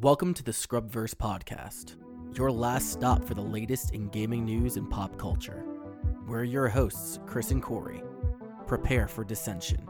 [0.00, 1.96] Welcome to the Scrubverse podcast,
[2.36, 5.64] your last stop for the latest in gaming news and pop culture.
[6.24, 8.00] We're your hosts, Chris and Corey.
[8.68, 9.84] Prepare for dissension.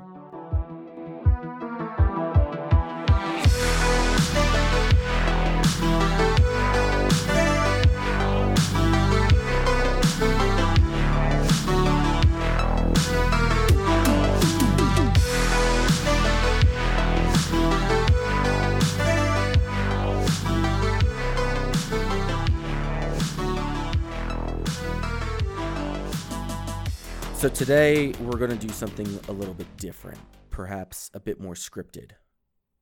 [27.38, 30.18] So today we're going to do something a little bit different,
[30.50, 32.10] perhaps a bit more scripted.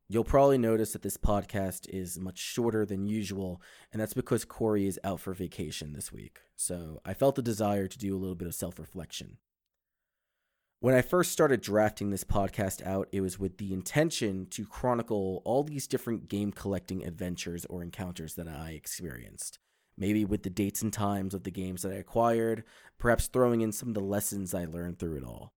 [0.09, 3.61] You'll probably notice that this podcast is much shorter than usual,
[3.93, 6.39] and that's because Corey is out for vacation this week.
[6.57, 9.37] So I felt the desire to do a little bit of self reflection.
[10.81, 15.43] When I first started drafting this podcast out, it was with the intention to chronicle
[15.45, 19.59] all these different game collecting adventures or encounters that I experienced
[19.97, 22.65] maybe with the dates and times of the games that I acquired,
[22.99, 25.53] perhaps throwing in some of the lessons I learned through it all.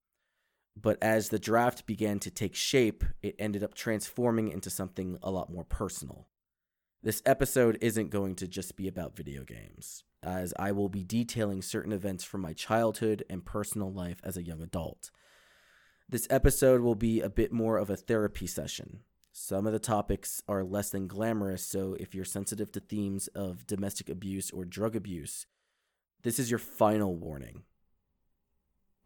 [0.76, 5.30] But as the draft began to take shape, it ended up transforming into something a
[5.30, 6.28] lot more personal.
[7.02, 11.62] This episode isn't going to just be about video games, as I will be detailing
[11.62, 15.10] certain events from my childhood and personal life as a young adult.
[16.08, 19.00] This episode will be a bit more of a therapy session,
[19.32, 23.66] some of the topics are less than glamorous, so if you're sensitive to themes of
[23.66, 25.46] domestic abuse or drug abuse,
[26.22, 27.62] this is your final warning.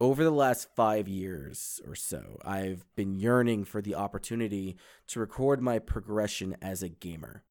[0.01, 4.77] Over the last five years or so, I've been yearning for the opportunity
[5.09, 7.45] to record my progression as a gamer.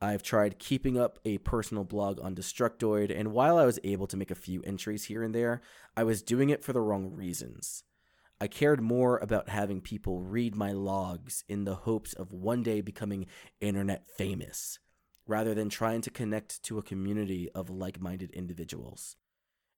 [0.00, 4.16] I've tried keeping up a personal blog on Destructoid, and while I was able to
[4.16, 5.60] make a few entries here and there,
[5.94, 7.84] I was doing it for the wrong reasons.
[8.42, 12.80] I cared more about having people read my logs in the hopes of one day
[12.80, 13.26] becoming
[13.60, 14.78] internet famous,
[15.26, 19.16] rather than trying to connect to a community of like minded individuals.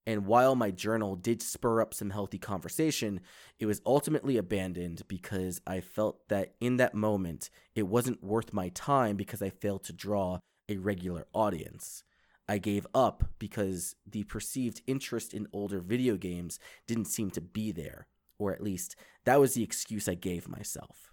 [0.07, 3.21] And while my journal did spur up some healthy conversation,
[3.59, 8.69] it was ultimately abandoned because I felt that in that moment, it wasn't worth my
[8.69, 10.39] time because I failed to draw
[10.69, 12.05] a regular audience.
[12.49, 17.73] I gave up because the perceived interest in older video games didn't seem to be
[17.73, 18.07] there
[18.43, 21.13] or at least that was the excuse I gave myself.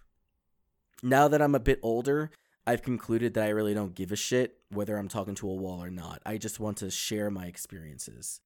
[1.02, 2.30] Now that I'm a bit older,
[2.66, 5.82] I've concluded that I really don't give a shit whether I'm talking to a wall
[5.82, 6.20] or not.
[6.26, 8.40] I just want to share my experiences.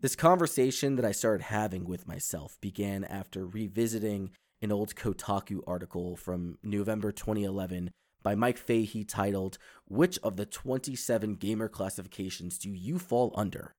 [0.00, 4.30] This conversation that I started having with myself began after revisiting
[4.62, 7.90] an old Kotaku article from November 2011
[8.22, 13.74] by Mike Fahey titled, Which of the 27 gamer classifications do you fall under?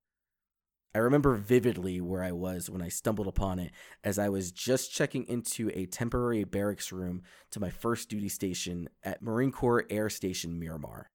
[0.94, 3.72] I remember vividly where I was when I stumbled upon it
[4.04, 8.90] as I was just checking into a temporary barracks room to my first duty station
[9.04, 11.12] at Marine Corps Air Station Miramar.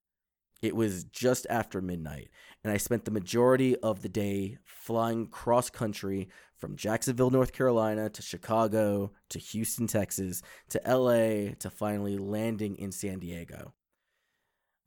[0.62, 2.30] It was just after midnight,
[2.62, 8.08] and I spent the majority of the day flying cross country from Jacksonville, North Carolina
[8.08, 10.40] to Chicago to Houston, Texas
[10.70, 13.74] to LA to finally landing in San Diego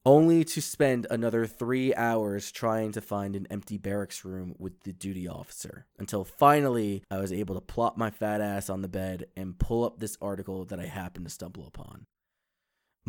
[0.07, 4.94] only to spend another three hours trying to find an empty barracks room with the
[4.94, 9.25] duty officer until finally I was able to plop my fat ass on the bed
[9.35, 12.06] and pull up this article that I happened to stumble upon.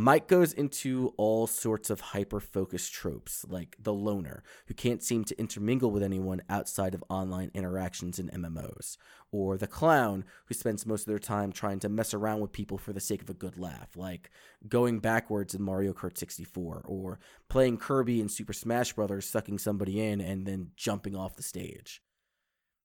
[0.00, 5.25] Mike goes into all sorts of hyper focused tropes, like the loner, who can't seem
[5.25, 8.97] to intermingle with anyone outside of online interactions in MMOs,
[9.32, 12.78] or the clown, who spends most of their time trying to mess around with people
[12.78, 14.31] for the sake of a good laugh, like
[14.69, 20.00] going backwards in Mario Kart 64, or playing Kirby in Super Smash Bros., sucking somebody
[20.00, 22.03] in and then jumping off the stage.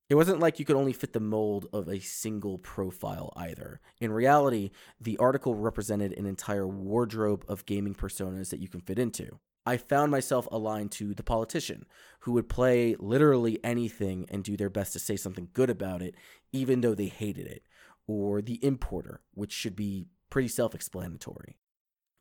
[0.10, 3.80] It wasn't like you could only fit the mold of a single profile either.
[4.02, 9.00] In reality, the article represented an entire wardrobe of gaming personas that you can fit
[9.00, 9.40] into.
[9.66, 11.86] I found myself aligned to the politician,
[12.20, 16.16] who would play literally anything and do their best to say something good about it,
[16.52, 17.64] even though they hated it,
[18.06, 21.56] or the importer, which should be pretty self explanatory.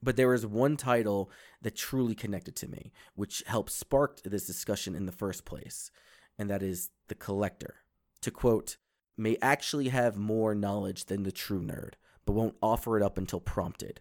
[0.01, 1.33] But there was one title
[1.63, 5.91] that truly connected to me, which helped spark this discussion in the first place
[6.39, 7.77] and that is the collector.
[8.23, 8.77] To quote,
[9.17, 11.95] may actually have more knowledge than the true nerd,
[12.25, 14.01] but won't offer it up until prompted.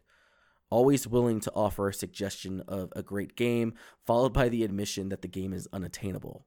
[0.69, 3.74] Always willing to offer a suggestion of a great game,
[4.06, 6.45] followed by the admission that the game is unattainable.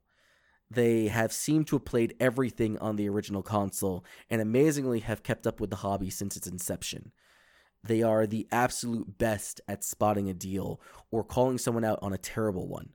[0.70, 5.46] They have seemed to have played everything on the original console and amazingly have kept
[5.46, 7.12] up with the hobby since its inception.
[7.82, 12.18] They are the absolute best at spotting a deal or calling someone out on a
[12.18, 12.94] terrible one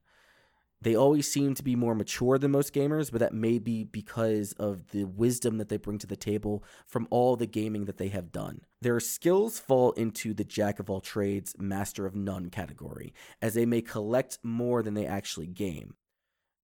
[0.81, 4.53] They always seem to be more mature than most gamers, but that may be because
[4.53, 8.07] of the wisdom that they bring to the table from all the gaming that they
[8.07, 8.61] have done.
[8.81, 13.65] Their skills fall into the jack of all trades, master of none category, as they
[13.65, 15.95] may collect more than they actually game.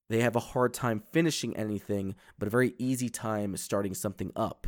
[0.09, 4.67] They have a hard time finishing anything, but a very easy time starting something up.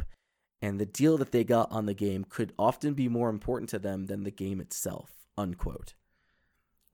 [0.62, 3.80] And the deal that they got on the game could often be more important to
[3.80, 5.12] them than the game itself.
[5.38, 5.94] Unquote.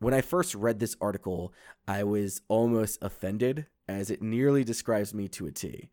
[0.04, 1.54] When I first read this article,
[1.88, 5.92] I was almost offended, as it nearly describes me to a T.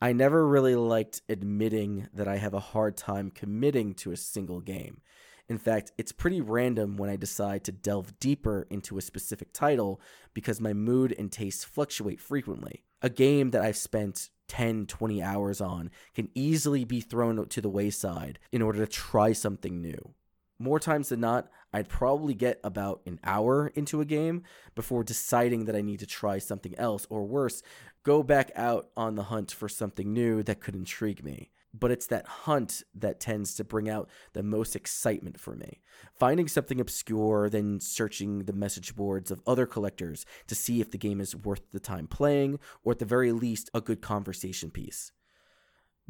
[0.00, 4.60] I never really liked admitting that I have a hard time committing to a single
[4.60, 5.02] game.
[5.46, 10.00] In fact, it's pretty random when I decide to delve deeper into a specific title
[10.32, 12.84] because my mood and tastes fluctuate frequently.
[13.02, 17.68] A game that I've spent 10, 20 hours on can easily be thrown to the
[17.68, 20.14] wayside in order to try something new
[20.60, 24.42] more times than not, I'd probably get about an hour into a game
[24.74, 27.62] before deciding that I need to try something else, or worse,
[28.02, 31.50] go back out on the hunt for something new that could intrigue me.
[31.72, 35.80] But it's that hunt that tends to bring out the most excitement for me.
[36.18, 40.98] Finding something obscure, then searching the message boards of other collectors to see if the
[40.98, 45.12] game is worth the time playing, or at the very least, a good conversation piece.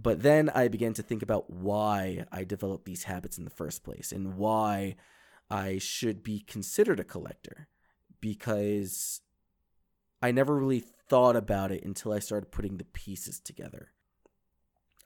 [0.03, 3.85] But then I began to think about why I developed these habits in the first
[3.85, 4.97] place and why
[5.51, 7.69] I should be considered a collector
[8.21, 9.21] because
[10.23, 13.89] I never really thought about it until I started putting the pieces together.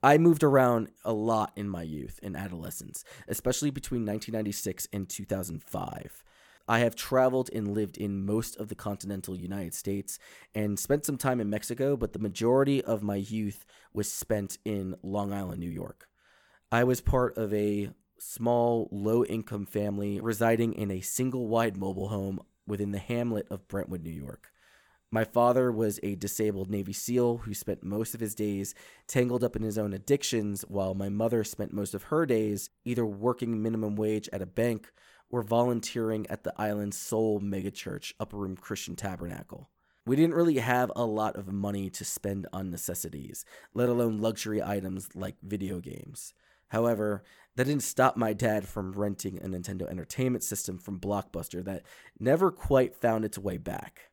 [0.01, 6.23] I moved around a lot in my youth and adolescence, especially between 1996 and 2005.
[6.67, 10.19] I have traveled and lived in most of the continental United States
[10.55, 14.97] and spent some time in Mexico, but the majority of my youth was spent in
[15.03, 16.09] Long Island, New York.
[16.73, 22.09] I was part of a small, low income family residing in a single wide mobile
[22.09, 24.51] home within the hamlet of Brentwood, New York.
[25.11, 28.75] My father was a disabled Navy SEAL who spent most of his days
[29.07, 33.07] tangled up in his own addictions, while my mother spent most of her days either
[33.07, 34.91] working minimum wage at a bank
[35.35, 39.69] were volunteering at the island's sole megachurch, Upper Room Christian Tabernacle.
[40.07, 43.45] We didn't really have a lot of money to spend on necessities,
[43.75, 46.35] let alone luxury items like video games.
[46.69, 47.25] However,
[47.57, 51.83] that didn't stop my dad from renting a Nintendo Entertainment System from Blockbuster that
[52.21, 54.11] never quite found its way back.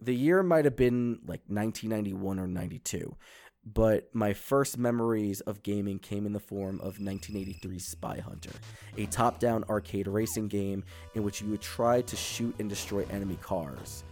[0.00, 3.16] The year might have been like 1991 or 92,
[3.64, 8.52] but my first memories of gaming came in the form of 1983's Spy Hunter,
[8.96, 10.82] a top down arcade racing game
[11.14, 14.04] in which you would try to shoot and destroy enemy cars.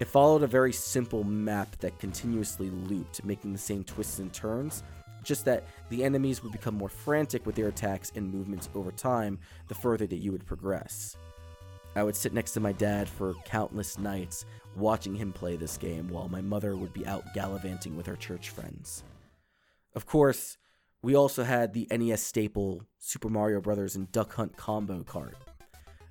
[0.00, 4.84] It followed a very simple map that continuously looped, making the same twists and turns,
[5.24, 9.38] just that the enemies would become more frantic with their attacks and movements over time
[9.66, 11.16] the further that you would progress.
[11.96, 14.44] I would sit next to my dad for countless nights,
[14.78, 18.50] watching him play this game while my mother would be out gallivanting with her church
[18.50, 19.02] friends.
[19.94, 20.56] Of course,
[21.02, 23.96] we also had the NES staple Super Mario Bros.
[23.96, 25.36] and Duck Hunt combo cart.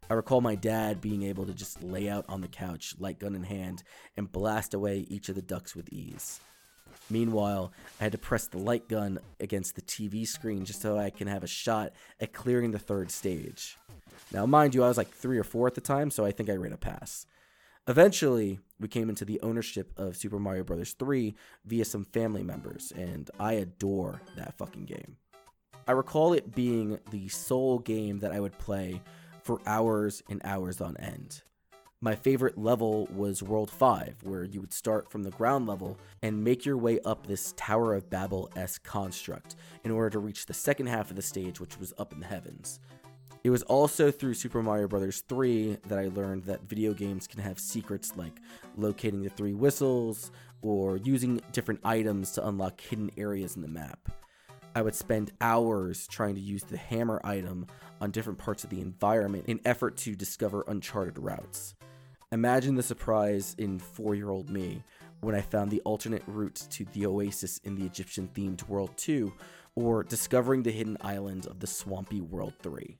[0.09, 3.35] I recall my dad being able to just lay out on the couch, light gun
[3.35, 3.83] in hand,
[4.15, 6.39] and blast away each of the ducks with ease.
[7.09, 11.09] Meanwhile, I had to press the light gun against the TV screen just so I
[11.09, 13.77] can have a shot at clearing the third stage.
[14.31, 16.49] Now, mind you, I was like three or four at the time, so I think
[16.49, 17.25] I ran a pass.
[17.89, 20.91] Eventually, we came into the ownership of Super Mario Bros.
[20.91, 25.15] 3 via some family members, and I adore that fucking game.
[25.87, 29.01] I recall it being the sole game that I would play
[29.41, 31.43] for hours and hours on end.
[32.01, 36.43] My favorite level was World 5, where you would start from the ground level and
[36.43, 40.53] make your way up this Tower of Babel esque construct in order to reach the
[40.53, 42.81] second half of the stage, which was up in the heavens.
[43.47, 45.21] It was also through Super Mario Bros.
[45.21, 48.41] 3 that I learned that video games can have secrets like
[48.75, 54.09] locating the three whistles or using different items to unlock hidden areas in the map.
[54.75, 57.67] I would spend hours trying to use the hammer item
[58.01, 61.73] on different parts of the environment in effort to discover uncharted routes.
[62.33, 64.83] Imagine the surprise in 4-year-old me
[65.21, 69.31] when I found the alternate route to the oasis in the Egyptian themed World 2
[69.75, 72.97] or discovering the hidden island of the swampy World 3.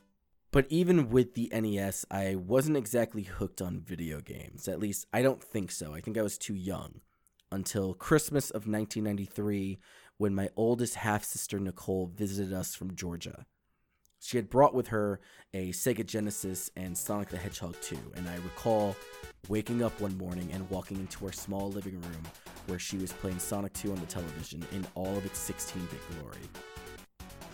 [0.52, 4.68] But even with the NES, I wasn't exactly hooked on video games.
[4.68, 5.94] At least, I don't think so.
[5.94, 7.02] I think I was too young.
[7.52, 9.78] Until Christmas of 1993,
[10.18, 13.46] when my oldest half sister Nicole visited us from Georgia.
[14.20, 15.20] She had brought with her
[15.54, 18.96] a Sega Genesis and Sonic the Hedgehog 2, and I recall
[19.48, 22.24] waking up one morning and walking into her small living room
[22.66, 26.02] where she was playing Sonic 2 on the television in all of its 16 bit
[26.20, 26.42] glory.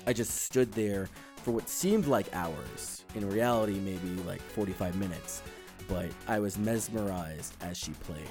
[0.07, 1.09] I just stood there
[1.43, 5.41] for what seemed like hours, in reality, maybe like 45 minutes,
[5.89, 8.23] but I was mesmerized as she played.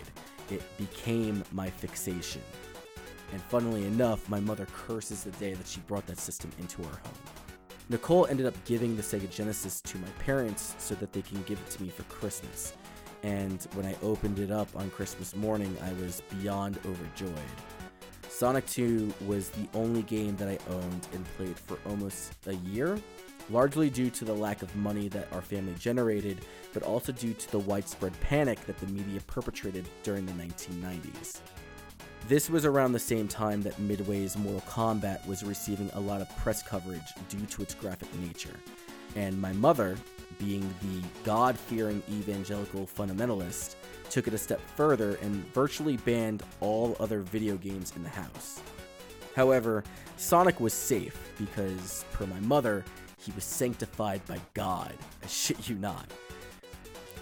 [0.51, 2.41] It became my fixation.
[3.33, 6.89] And funnily enough, my mother curses the day that she brought that system into our
[6.89, 7.23] home.
[7.91, 11.59] Nicole ended up giving the Sega Genesis to my parents so that they can give
[11.59, 12.73] it to me for Christmas.
[13.23, 17.33] And when I opened it up on Christmas morning, I was beyond overjoyed.
[18.33, 22.99] Sonic 2 was the only game that I owned and played for almost a year,
[23.51, 26.39] largely due to the lack of money that our family generated,
[26.73, 31.41] but also due to the widespread panic that the media perpetrated during the 1990s.
[32.27, 36.37] This was around the same time that Midway's Mortal Kombat was receiving a lot of
[36.39, 38.57] press coverage due to its graphic nature.
[39.15, 39.99] And my mother,
[40.39, 43.77] being the God fearing evangelical fundamentalist,
[44.11, 48.61] took it a step further and virtually banned all other video games in the house.
[49.35, 49.85] However,
[50.17, 52.85] Sonic was safe because, per my mother,
[53.19, 54.95] he was sanctified by God.
[55.23, 56.11] I shit you not.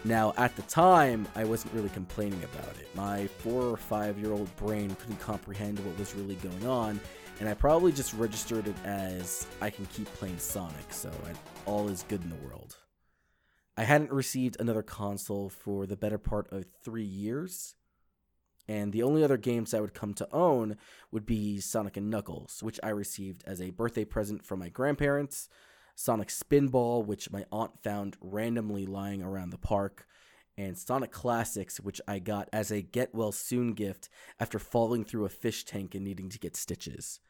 [0.05, 2.89] Now, at the time, I wasn't really complaining about it.
[2.95, 6.99] My four or five year old brain couldn't comprehend what was really going on,
[7.39, 11.11] and I probably just registered it as I can keep playing Sonic, so
[11.67, 12.77] all is good in the world.
[13.81, 17.77] I hadn't received another console for the better part of three years,
[18.69, 20.77] and the only other games I would come to own
[21.11, 25.49] would be Sonic and Knuckles, which I received as a birthday present from my grandparents
[25.95, 30.07] Sonic Spinball, which my aunt found randomly lying around the park,
[30.59, 35.25] and Sonic Classics, which I got as a get well soon gift after falling through
[35.25, 37.21] a fish tank and needing to get stitches.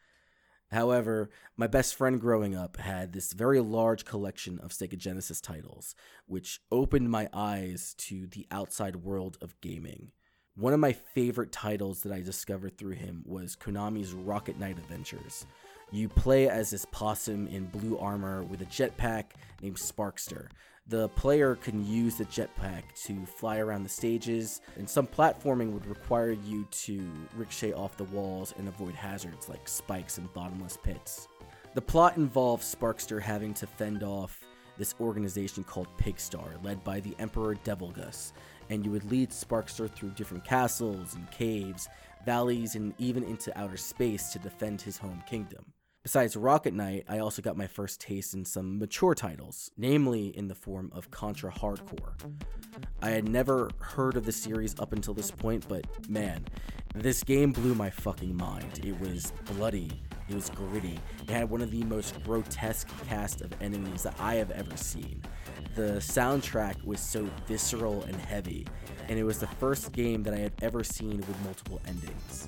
[0.71, 5.95] However, my best friend growing up had this very large collection of Sega Genesis titles,
[6.27, 10.11] which opened my eyes to the outside world of gaming.
[10.55, 15.45] One of my favorite titles that I discovered through him was Konami's Rocket Knight Adventures,
[15.93, 19.25] you play as this possum in blue armor with a jetpack
[19.61, 20.47] named Sparkster.
[20.91, 25.85] The player can use the jetpack to fly around the stages, and some platforming would
[25.85, 31.29] require you to ricochet off the walls and avoid hazards like spikes and bottomless pits.
[31.75, 34.41] The plot involves Sparkster having to fend off
[34.77, 38.33] this organization called Pigstar, led by the Emperor Devligus,
[38.69, 41.87] and you would lead Sparkster through different castles and caves,
[42.25, 45.70] valleys, and even into outer space to defend his home kingdom.
[46.03, 50.47] Besides Rocket Knight, I also got my first taste in some mature titles, namely in
[50.47, 52.15] the form of Contra Hard Corps.
[53.03, 56.43] I had never heard of the series up until this point, but man,
[56.95, 58.83] this game blew my fucking mind.
[58.83, 59.91] It was bloody,
[60.27, 64.35] it was gritty, it had one of the most grotesque cast of enemies that I
[64.35, 65.21] have ever seen.
[65.75, 68.65] The soundtrack was so visceral and heavy,
[69.07, 72.47] and it was the first game that I had ever seen with multiple endings.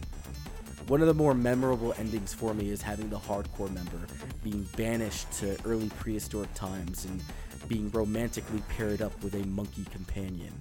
[0.88, 4.00] One of the more memorable endings for me is having the Hard Corps member
[4.44, 7.24] being banished to early prehistoric times and
[7.70, 10.54] being romantically paired up with a monkey companion.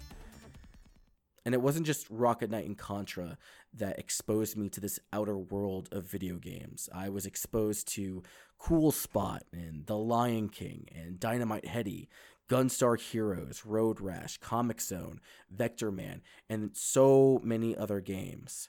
[1.45, 3.37] And it wasn't just Rocket Knight and Contra
[3.75, 6.88] that exposed me to this outer world of video games.
[6.95, 8.23] I was exposed to
[8.59, 12.09] Cool Spot and The Lion King and Dynamite Headdy,
[12.49, 18.69] Gunstar Heroes, Road Rash, Comix Zone, Vector Man, and so many other games.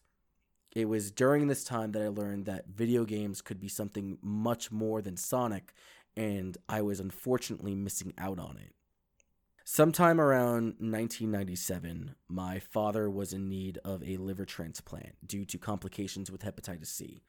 [0.75, 4.71] It was during this time that I learned that video games could be something much
[4.71, 5.73] more than Sonic,
[6.17, 8.73] and I was unfortunately missing out on it.
[9.63, 16.31] Sometime around 1997, my father was in need of a liver transplant due to complications
[16.31, 17.21] with hepatitis C.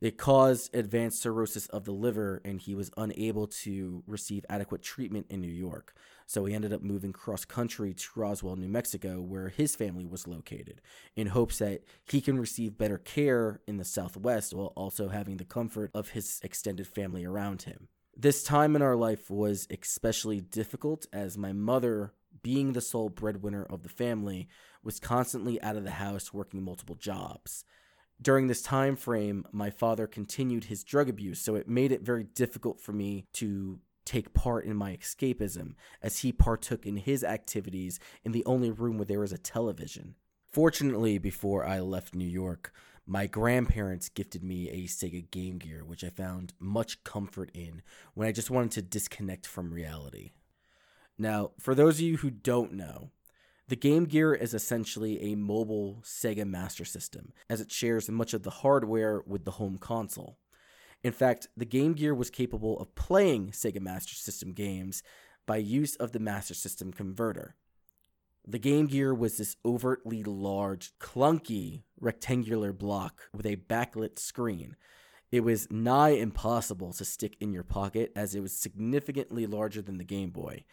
[0.00, 5.26] It caused advanced cirrhosis of the liver, and he was unable to receive adequate treatment
[5.28, 5.94] in New York.
[6.26, 10.26] So he ended up moving cross country to Roswell, New Mexico, where his family was
[10.26, 10.80] located,
[11.16, 15.44] in hopes that he can receive better care in the Southwest while also having the
[15.44, 17.88] comfort of his extended family around him.
[18.16, 23.64] This time in our life was especially difficult as my mother, being the sole breadwinner
[23.64, 24.48] of the family,
[24.82, 27.64] was constantly out of the house working multiple jobs.
[28.22, 32.24] During this time frame, my father continued his drug abuse, so it made it very
[32.24, 37.98] difficult for me to take part in my escapism as he partook in his activities
[38.22, 40.16] in the only room where there was a television.
[40.52, 42.72] Fortunately, before I left New York,
[43.06, 47.82] my grandparents gifted me a Sega Game Gear, which I found much comfort in
[48.14, 50.32] when I just wanted to disconnect from reality.
[51.16, 53.10] Now, for those of you who don't know,
[53.70, 58.42] the Game Gear is essentially a mobile Sega Master System, as it shares much of
[58.42, 60.38] the hardware with the home console.
[61.04, 65.04] In fact, the Game Gear was capable of playing Sega Master System games
[65.46, 67.54] by use of the Master System converter.
[68.44, 74.74] The Game Gear was this overtly large, clunky, rectangular block with a backlit screen.
[75.30, 79.98] It was nigh impossible to stick in your pocket as it was significantly larger than
[79.98, 80.64] the Game Boy.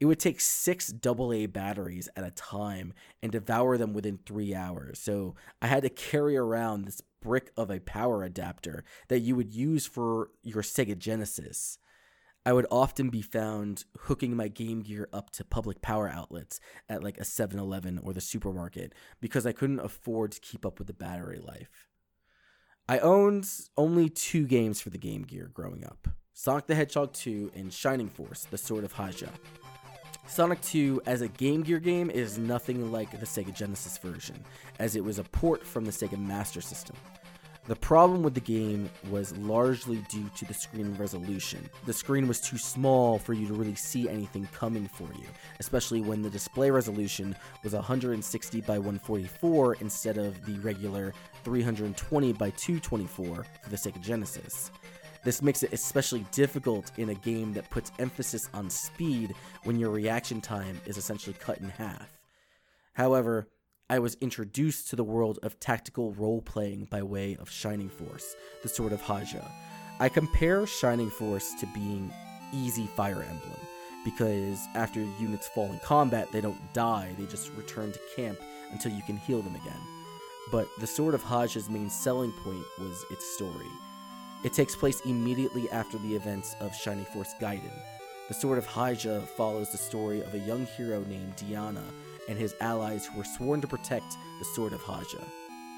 [0.00, 4.98] It would take six AA batteries at a time and devour them within three hours.
[4.98, 9.54] So I had to carry around this brick of a power adapter that you would
[9.54, 11.78] use for your Sega Genesis.
[12.46, 17.02] I would often be found hooking my Game Gear up to public power outlets at
[17.02, 20.88] like a 7 Eleven or the supermarket because I couldn't afford to keep up with
[20.88, 21.88] the battery life.
[22.86, 23.48] I owned
[23.78, 28.08] only two games for the Game Gear growing up Sonic the Hedgehog 2 and Shining
[28.08, 29.30] Force, The Sword of Hajya.
[30.26, 34.36] Sonic 2 as a Game Gear game is nothing like the Sega Genesis version,
[34.78, 36.96] as it was a port from the Sega Master System.
[37.66, 41.68] The problem with the game was largely due to the screen resolution.
[41.86, 45.26] The screen was too small for you to really see anything coming for you,
[45.60, 51.14] especially when the display resolution was 160 by 144 instead of the regular
[51.44, 54.70] 320 by 224 for the Sega Genesis.
[55.24, 59.90] This makes it especially difficult in a game that puts emphasis on speed when your
[59.90, 62.18] reaction time is essentially cut in half.
[62.92, 63.48] However,
[63.88, 68.36] I was introduced to the world of tactical role playing by way of Shining Force,
[68.62, 69.50] the Sword of Hajya.
[69.98, 72.12] I compare Shining Force to being
[72.52, 73.60] easy Fire Emblem,
[74.04, 78.38] because after units fall in combat, they don't die, they just return to camp
[78.72, 79.80] until you can heal them again.
[80.50, 83.70] But the Sword of Hajya's main selling point was its story.
[84.44, 87.72] It takes place immediately after the events of Shining Force Gaiden.
[88.28, 91.82] The Sword of Hajya follows the story of a young hero named Deanna
[92.28, 95.24] and his allies who were sworn to protect the Sword of Hajya.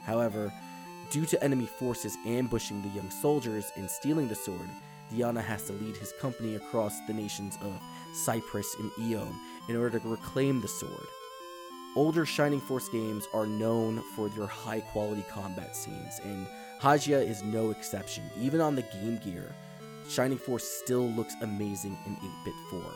[0.03, 0.53] However,
[1.11, 4.69] due to enemy forces ambushing the young soldiers and stealing the sword,
[5.13, 7.81] Deanna has to lead his company across the nations of
[8.15, 9.33] Cypress and Eon
[9.69, 11.07] in order to reclaim the sword.
[11.95, 16.49] Older Shining Force games are known for their high quality combat scenes, and
[16.81, 18.25] Hajya is no exception.
[18.39, 19.55] Even on the Game Gear,
[20.09, 22.95] Shining Force still looks amazing in 8 bit form.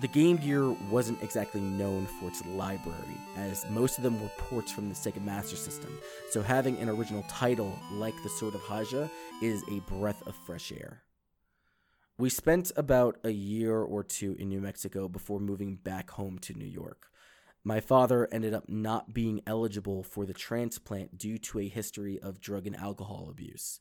[0.00, 4.70] The Game Gear wasn't exactly known for its library, as most of them were ports
[4.70, 5.98] from the Sega Master System,
[6.30, 9.10] so having an original title like The Sword of Hajya
[9.42, 11.02] is a breath of fresh air.
[12.16, 16.54] We spent about a year or two in New Mexico before moving back home to
[16.54, 17.10] New York.
[17.68, 22.40] My father ended up not being eligible for the transplant due to a history of
[22.40, 23.78] drug and alcohol abuse.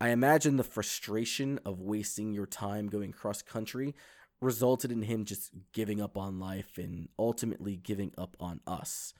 [0.00, 3.94] I imagine the frustration of wasting your time going cross country
[4.40, 9.12] resulted in him just giving up on life and ultimately giving up on us.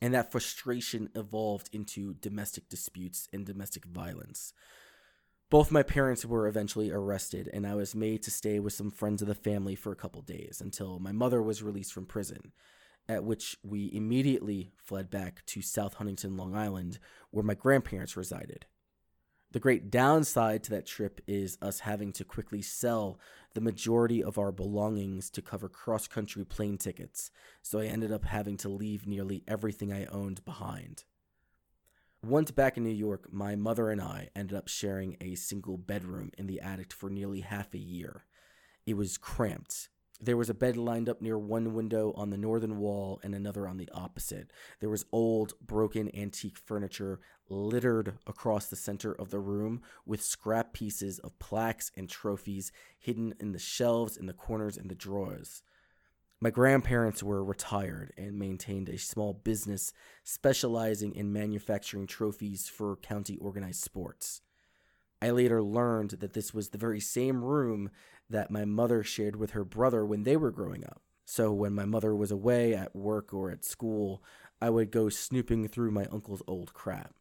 [0.00, 4.52] And that frustration evolved into domestic disputes and domestic violence.
[5.50, 9.22] Both my parents were eventually arrested, and I was made to stay with some friends
[9.22, 12.52] of the family for a couple days until my mother was released from prison
[13.10, 17.00] at which we immediately fled back to South Huntington, Long Island,
[17.32, 18.66] where my grandparents resided.
[19.50, 23.18] The great downside to that trip is us having to quickly sell
[23.54, 28.26] the majority of our belongings to cover cross country plane tickets, so I ended up
[28.26, 31.02] having to leave nearly everything I owned behind.
[32.22, 36.30] Once back in New York, my mother and I ended up sharing a single bedroom
[36.38, 38.24] in the attic for nearly half a year.
[38.86, 39.88] It was cramped,
[40.20, 43.66] there was a bed lined up near one window on the northern wall and another
[43.66, 44.50] on the opposite.
[44.80, 50.72] There was old, broken antique furniture littered across the center of the room with scrap
[50.72, 55.62] pieces of plaques and trophies hidden in the shelves, in the corners, and the drawers.
[56.42, 59.92] My grandparents were retired and maintained a small business
[60.24, 64.40] specializing in manufacturing trophies for county organized sports.
[65.22, 67.90] I later learned that this was the very same room
[68.28, 71.02] that my mother shared with her brother when they were growing up.
[71.24, 74.22] So when my mother was away at work or at school,
[74.60, 77.14] I would go snooping through my uncle's old crap.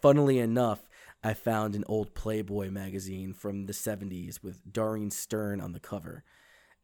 [0.00, 0.88] Funnily enough,
[1.22, 6.24] I found an old Playboy magazine from the 70s with Darine Stern on the cover.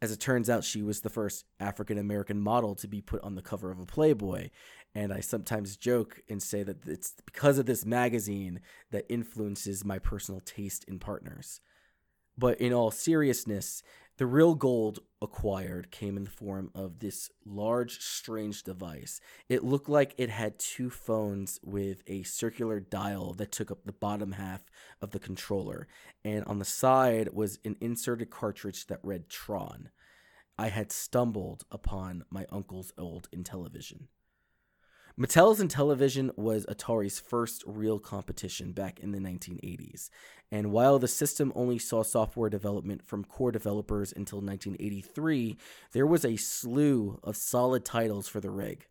[0.03, 3.35] As it turns out, she was the first African American model to be put on
[3.35, 4.49] the cover of a Playboy.
[4.95, 9.99] And I sometimes joke and say that it's because of this magazine that influences my
[9.99, 11.61] personal taste in partners.
[12.37, 13.83] But in all seriousness,
[14.17, 19.21] the real gold acquired came in the form of this large, strange device.
[19.49, 23.93] It looked like it had two phones with a circular dial that took up the
[23.93, 24.63] bottom half
[25.01, 25.89] of the controller,
[26.25, 29.89] and on the side was an inserted cartridge that read Tron.
[30.59, 34.09] I had stumbled upon my uncle's old Intellivision.
[35.21, 40.09] Mattel's Intellivision was Atari's first real competition back in the 1980s,
[40.51, 45.59] and while the system only saw software development from core developers until 1983,
[45.93, 48.87] there was a slew of solid titles for the rig.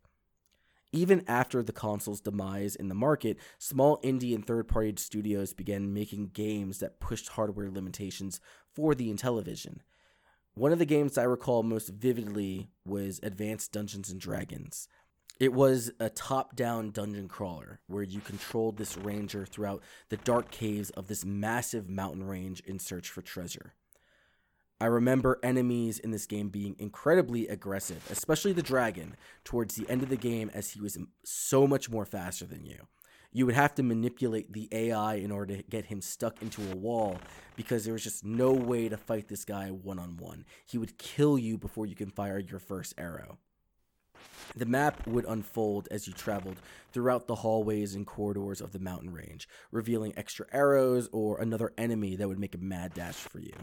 [0.92, 5.92] Even after the console's demise in the market, small indie and third party studios began
[5.92, 8.40] making games that pushed hardware limitations
[8.72, 9.78] for the Intellivision.
[10.54, 14.88] One of the games I recall most vividly was Advanced Dungeons and Dragons.
[15.40, 20.50] It was a top down dungeon crawler where you controlled this ranger throughout the dark
[20.50, 23.72] caves of this massive mountain range in search for treasure.
[24.82, 30.02] I remember enemies in this game being incredibly aggressive, especially the dragon, towards the end
[30.02, 32.86] of the game as he was so much more faster than you.
[33.32, 36.76] You would have to manipulate the AI in order to get him stuck into a
[36.76, 37.16] wall
[37.56, 40.44] because there was just no way to fight this guy one on one.
[40.66, 43.38] He would kill you before you can fire your first arrow.
[44.56, 46.60] The map would unfold as you traveled
[46.92, 52.16] throughout the hallways and corridors of the mountain range, revealing extra arrows or another enemy
[52.16, 53.54] that would make a mad dash for you.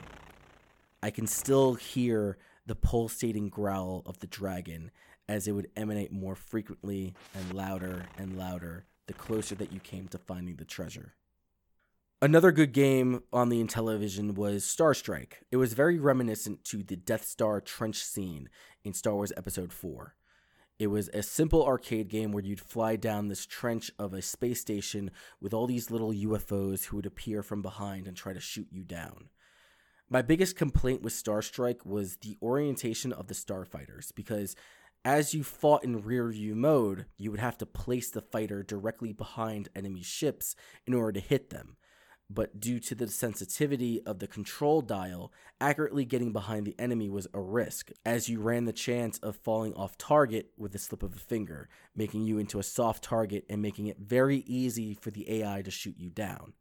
[1.01, 4.91] I can still hear the pulsating growl of the dragon
[5.29, 10.07] as it would emanate more frequently and louder and louder the closer that you came
[10.09, 11.15] to finding the treasure.
[12.21, 15.43] Another good game on the Intellivision was Star Strike.
[15.51, 18.49] It was very reminiscent to the Death Star trench scene
[18.83, 20.15] in Star Wars Episode 4.
[20.79, 24.61] It was a simple arcade game where you'd fly down this trench of a space
[24.61, 25.09] station
[25.41, 28.83] with all these little UFOs who would appear from behind and try to shoot you
[28.83, 29.29] down.
[30.07, 34.55] My biggest complaint with Star Strike was the orientation of the starfighters because
[35.03, 39.13] as you fought in rear view mode, you would have to place the fighter directly
[39.13, 41.76] behind enemy ships in order to hit them
[42.29, 47.27] but due to the sensitivity of the control dial, accurately getting behind the enemy was
[47.33, 51.15] a risk, as you ran the chance of falling off target with the slip of
[51.15, 55.41] a finger, making you into a soft target and making it very easy for the
[55.41, 56.53] AI to shoot you down.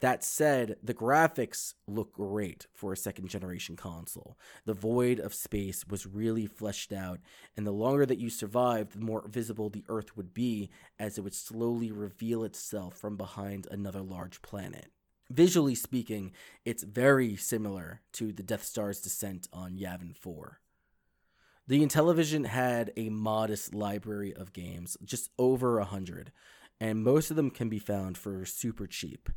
[0.00, 4.36] That said, the graphics look great for a second generation console.
[4.66, 7.20] The void of space was really fleshed out,
[7.56, 11.22] and the longer that you survived, the more visible the Earth would be as it
[11.22, 14.90] would slowly reveal itself from behind another large planet.
[15.30, 16.32] Visually speaking,
[16.64, 20.60] it's very similar to the Death Star's descent on Yavin 4.
[21.66, 26.30] The Intellivision had a modest library of games, just over a hundred,
[26.80, 29.30] and most of them can be found for super cheap.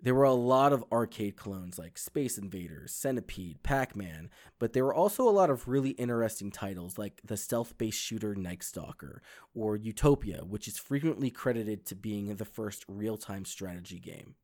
[0.00, 4.28] There were a lot of arcade clones like Space Invaders, Centipede, Pac Man,
[4.58, 8.34] but there were also a lot of really interesting titles like the stealth based shooter
[8.34, 9.22] Night Stalker
[9.54, 14.34] or Utopia, which is frequently credited to being the first real time strategy game.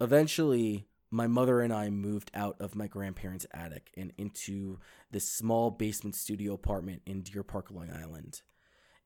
[0.00, 4.78] Eventually, my mother and I moved out of my grandparents' attic and into
[5.10, 8.42] this small basement studio apartment in Deer Park, Long Island.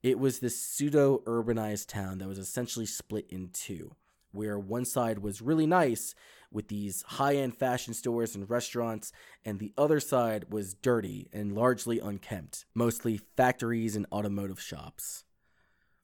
[0.02, 3.94] It was this pseudo urbanized town that was essentially split in two
[4.32, 6.14] where one side was really nice
[6.50, 9.12] with these high end fashion stores and restaurants,
[9.44, 15.24] and the other side was dirty and largely unkempt, mostly factories and automotive shops.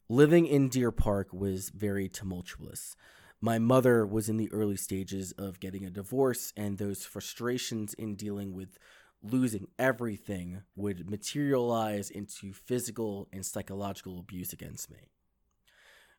[0.09, 2.97] Living in Deer Park was very tumultuous.
[3.41, 8.17] My mother was in the early stages of getting a divorce, and those frustrations in
[8.17, 8.79] dealing with
[9.23, 15.11] losing everything would materialize into physical and psychological abuse against me.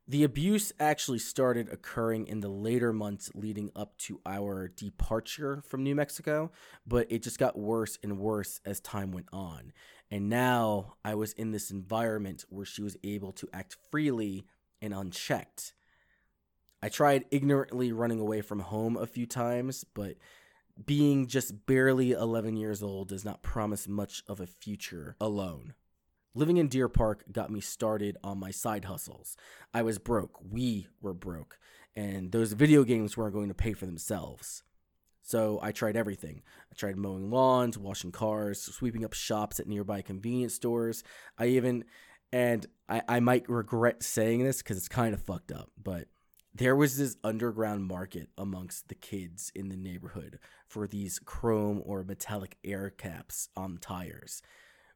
[0.10, 5.84] The abuse actually started occurring in the later months leading up to our departure from
[5.84, 6.52] New Mexico,
[6.88, 9.72] but it just got worse and worse as time went on.
[10.10, 14.48] And now I was in this environment where she was able to act freely
[14.82, 15.76] and unchecked.
[16.82, 20.16] I tried ignorantly running away from home a few times, but
[20.84, 25.76] being just barely 11 years old does not promise much of a future alone.
[26.36, 29.36] Living in Deer Park got me started on my side hustles.
[29.74, 30.38] I was broke.
[30.48, 31.58] We were broke.
[31.96, 34.64] And those video games weren't going to pay for themselves.
[35.24, 36.44] So I tried everything.
[36.72, 41.04] I tried mowing lawns, washing cars, sweeping up shops at nearby convenience stores.
[41.38, 41.84] I even,
[42.32, 46.08] and I, I might regret saying this because it's kind of fucked up, but
[46.54, 52.04] there was this underground market amongst the kids in the neighborhood for these chrome or
[52.04, 54.42] metallic air caps on tires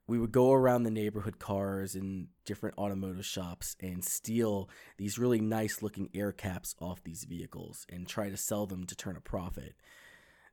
[0.08, 5.40] we would go around the neighborhood cars and different automotive shops and steal these really
[5.40, 9.22] nice looking air caps off these vehicles and try to sell them to turn a
[9.22, 9.76] profit.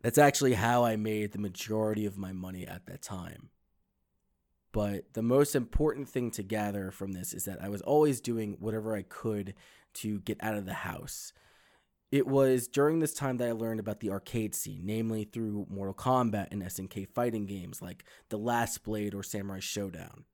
[0.02, 3.50] That's actually how I made the majority of my money at that time.
[4.72, 8.56] But the most important thing to gather from this is that I was always doing
[8.60, 9.54] whatever I could
[9.94, 11.32] to get out of the house.
[12.10, 15.94] It was during this time that I learned about the arcade scene, namely through Mortal
[15.94, 20.24] Kombat and SNK fighting games like The Last Blade or Samurai Showdown.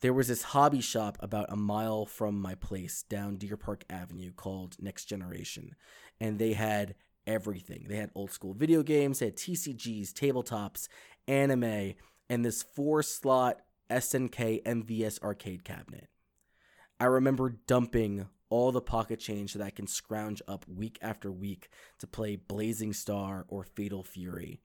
[0.00, 4.32] There was this hobby shop about a mile from my place down Deer Park Avenue
[4.32, 5.74] called Next Generation,
[6.20, 6.94] and they had
[7.26, 7.86] everything.
[7.88, 10.88] They had old school video games, they had TCGs, tabletops,
[11.26, 11.94] anime,
[12.28, 16.08] and this four slot SNK MVS arcade cabinet.
[17.00, 21.68] I remember dumping all the pocket change that I can scrounge up week after week
[21.98, 24.60] to play Blazing Star or Fatal Fury.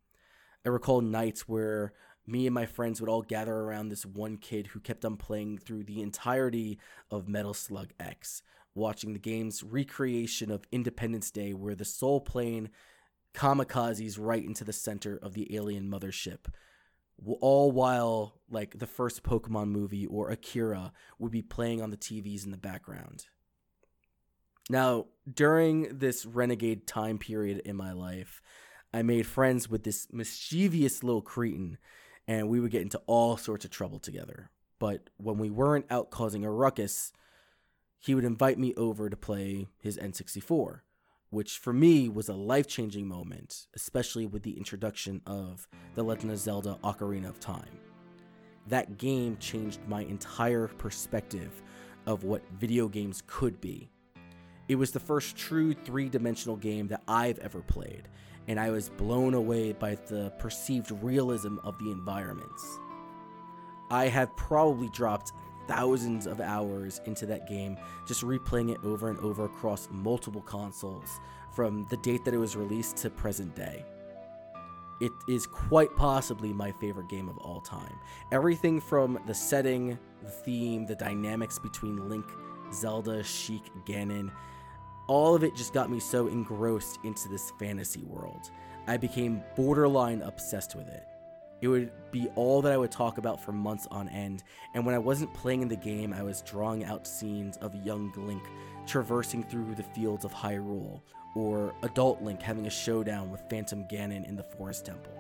[0.65, 1.93] I recall nights where
[2.25, 5.57] me and my friends would all gather around this one kid who kept on playing
[5.57, 6.79] through the entirety
[7.11, 8.41] of Metal Slug X,
[8.73, 12.69] watching the game's recreation of Independence Day, where the soul plane
[13.33, 16.45] kamikazes right into the center of the alien mothership.
[17.41, 22.45] All while, like, the first Pokemon movie or Akira would be playing on the TVs
[22.45, 23.25] in the background.
[24.69, 28.41] Now, during this renegade time period in my life,
[28.93, 31.77] I made friends with this mischievous little cretin,
[32.27, 34.51] and we would get into all sorts of trouble together.
[34.79, 37.11] But when we weren't out causing a ruckus,
[37.99, 40.81] he would invite me over to play his N64,
[41.29, 46.31] which for me was a life changing moment, especially with the introduction of The Legend
[46.31, 47.79] of Zelda Ocarina of Time.
[48.67, 51.63] That game changed my entire perspective
[52.05, 53.89] of what video games could be
[54.67, 58.07] it was the first true three dimensional game that I've ever played,
[58.47, 62.79] and I was blown away by the perceived realism of the environments.
[63.89, 65.33] I have probably dropped
[65.67, 71.19] thousands of hours into that game, just replaying it over and over across multiple consoles
[71.53, 73.85] from the date that it was released to present day.
[75.01, 77.93] It is quite possibly my favorite game of all time.
[78.31, 82.25] Everything from the setting, the theme, the dynamics between Link,
[82.73, 84.31] Zelda, Sheik, Ganon,
[85.07, 88.51] all of it just got me so engrossed into this fantasy world.
[88.87, 91.05] I became borderline obsessed with it.
[91.61, 94.95] It would be all that I would talk about for months on end, and when
[94.95, 98.43] I wasn't playing in the game, I was drawing out scenes of young Link
[98.85, 101.01] traversing through the fields of Hyrule,
[101.35, 105.13] or adult Link having a showdown with Phantom Ganon in the Forest Temple.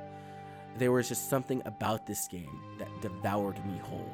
[0.77, 4.11] There was just something about this game that devoured me whole.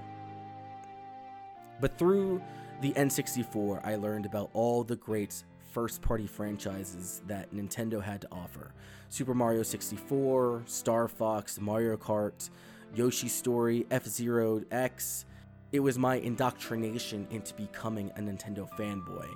[1.82, 2.42] But through
[2.82, 8.28] the N64, I learned about all the great first party franchises that Nintendo had to
[8.32, 8.74] offer
[9.10, 12.50] Super Mario 64, Star Fox, Mario Kart,
[12.94, 15.26] Yoshi's Story, F Zero X.
[15.72, 19.28] It was my indoctrination into becoming a Nintendo fanboy,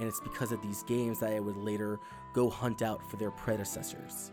[0.00, 1.98] and it's because of these games that I would later
[2.34, 4.32] go hunt out for their predecessors.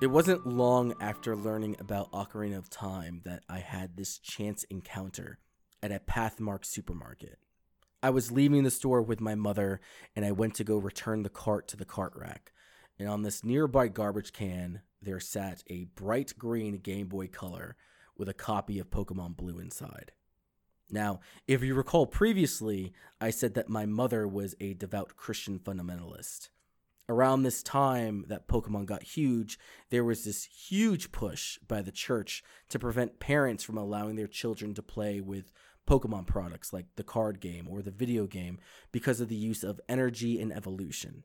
[0.00, 5.38] It wasn't long after learning about Ocarina of Time that I had this chance encounter
[5.82, 7.38] at a Pathmark supermarket.
[8.04, 9.80] I was leaving the store with my mother
[10.14, 12.52] and I went to go return the cart to the cart rack.
[12.98, 17.76] And on this nearby garbage can, there sat a bright green Game Boy Color
[18.18, 20.12] with a copy of Pokemon Blue inside.
[20.90, 26.50] Now, if you recall previously, I said that my mother was a devout Christian fundamentalist.
[27.08, 32.44] Around this time that Pokemon got huge, there was this huge push by the church
[32.68, 35.50] to prevent parents from allowing their children to play with
[35.88, 38.58] Pokemon products like the card game or the video game
[38.92, 41.24] because of the use of energy and evolution.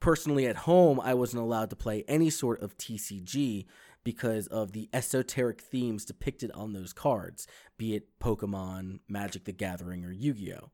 [0.00, 3.66] Personally, at home, I wasn't allowed to play any sort of TCG
[4.04, 10.04] because of the esoteric themes depicted on those cards, be it Pokemon, Magic the Gathering,
[10.04, 10.70] or Yu Gi Oh!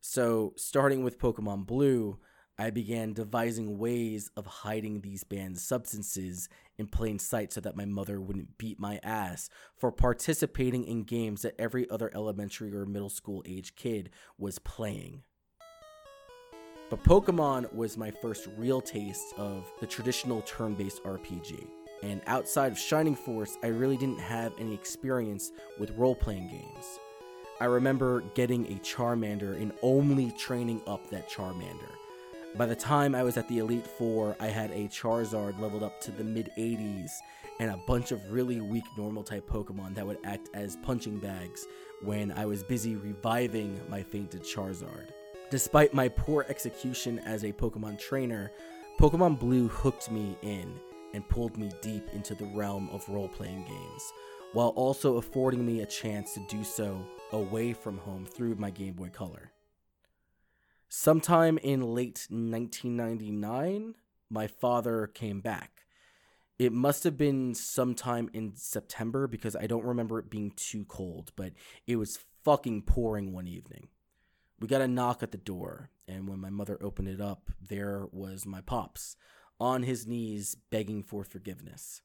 [0.00, 2.18] So, starting with Pokemon Blue,
[2.62, 6.48] I began devising ways of hiding these banned substances
[6.78, 11.42] in plain sight so that my mother wouldn't beat my ass for participating in games
[11.42, 15.24] that every other elementary or middle school age kid was playing.
[16.88, 21.66] But Pokemon was my first real taste of the traditional turn based RPG.
[22.04, 27.00] And outside of Shining Force, I really didn't have any experience with role playing games.
[27.60, 31.90] I remember getting a Charmander and only training up that Charmander.
[32.54, 36.02] By the time I was at the Elite Four, I had a Charizard leveled up
[36.02, 37.10] to the mid 80s
[37.60, 41.66] and a bunch of really weak normal type Pokemon that would act as punching bags
[42.02, 45.08] when I was busy reviving my fainted Charizard.
[45.50, 48.52] Despite my poor execution as a Pokemon trainer,
[49.00, 50.78] Pokemon Blue hooked me in
[51.14, 54.12] and pulled me deep into the realm of role playing games,
[54.52, 58.92] while also affording me a chance to do so away from home through my Game
[58.92, 59.51] Boy Color.
[60.94, 63.94] Sometime in late 1999,
[64.28, 65.86] my father came back.
[66.58, 71.32] It must have been sometime in September because I don't remember it being too cold,
[71.34, 71.54] but
[71.86, 73.88] it was fucking pouring one evening.
[74.60, 78.04] We got a knock at the door, and when my mother opened it up, there
[78.12, 79.16] was my pops
[79.58, 82.02] on his knees begging for forgiveness.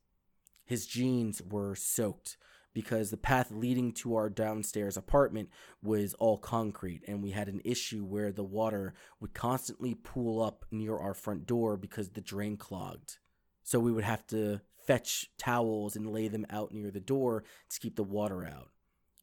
[0.63, 2.37] His jeans were soaked
[2.77, 5.49] because the path leading to our downstairs apartment
[5.81, 10.63] was all concrete and we had an issue where the water would constantly pool up
[10.69, 13.17] near our front door because the drain clogged.
[13.63, 17.79] So we would have to fetch towels and lay them out near the door to
[17.79, 18.69] keep the water out.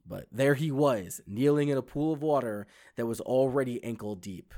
[0.04, 4.52] But there he was, kneeling in a pool of water that was already ankle deep.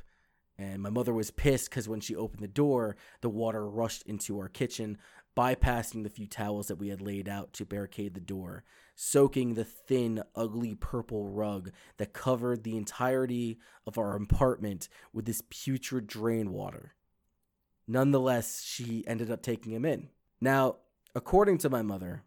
[0.56, 4.38] And my mother was pissed because when she opened the door, the water rushed into
[4.38, 4.96] our kitchen,
[5.36, 9.64] bypassing the few towels that we had laid out to barricade the door, soaking the
[9.64, 16.52] thin, ugly purple rug that covered the entirety of our apartment with this putrid drain
[16.52, 16.94] water.
[17.86, 20.08] Nonetheless, she ended up taking him in.
[20.40, 20.76] Now,
[21.14, 22.24] according to my mother,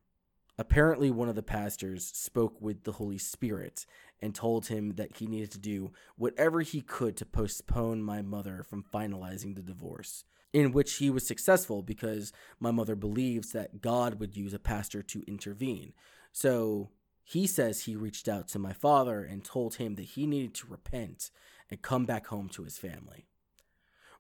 [0.58, 3.86] apparently one of the pastors spoke with the Holy Spirit
[4.22, 8.64] and told him that he needed to do whatever he could to postpone my mother
[8.64, 14.20] from finalizing the divorce in which he was successful because my mother believes that God
[14.20, 15.94] would use a pastor to intervene.
[16.32, 16.90] So
[17.24, 20.68] he says he reached out to my father and told him that he needed to
[20.68, 21.30] repent
[21.70, 23.28] and come back home to his family.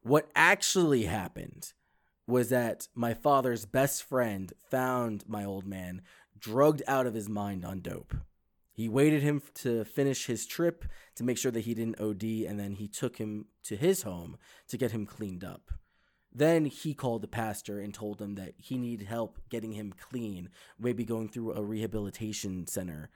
[0.01, 1.73] What actually happened
[2.27, 6.03] was that my father's best friend found my old man
[6.37, 8.13] drugged out of his mind on dope.
[8.71, 12.57] He waited him to finish his trip to make sure that he didn't OD, and
[12.59, 14.37] then he took him to his home
[14.69, 15.71] to get him cleaned up.
[16.33, 20.49] Then he called the pastor and told him that he needed help getting him clean,
[20.79, 23.09] maybe going through a rehabilitation center.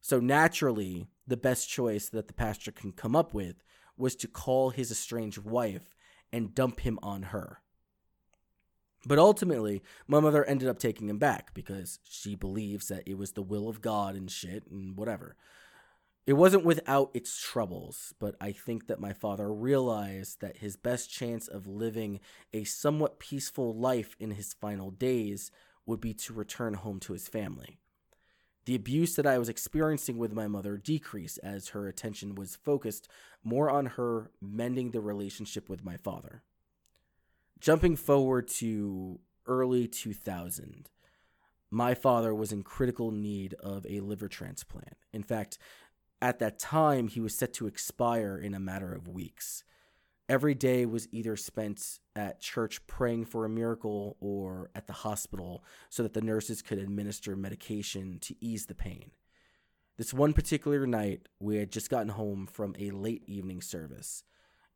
[0.00, 3.62] So naturally, the best choice that the pastor can come up with
[3.96, 5.94] was to call his estranged wife
[6.32, 7.60] and dump him on her.
[9.04, 13.32] But ultimately, my mother ended up taking him back because she believes that it was
[13.32, 15.36] the will of God and shit and whatever.
[16.24, 21.10] It wasn't without its troubles, but I think that my father realized that his best
[21.10, 22.20] chance of living
[22.52, 25.50] a somewhat peaceful life in his final days
[25.84, 27.78] would be to return home to his family.
[28.66, 33.08] The abuse that I was experiencing with my mother decreased as her attention was focused
[33.42, 36.44] more on her mending the relationship with my father.
[37.58, 40.88] Jumping forward to early 2000,
[41.72, 44.96] my father was in critical need of a liver transplant.
[45.12, 45.58] In fact,
[46.22, 49.64] at that time, he was set to expire in a matter of weeks.
[50.28, 55.64] Every day was either spent at church praying for a miracle or at the hospital
[55.90, 59.10] so that the nurses could administer medication to ease the pain.
[59.98, 64.22] This one particular night, we had just gotten home from a late evening service,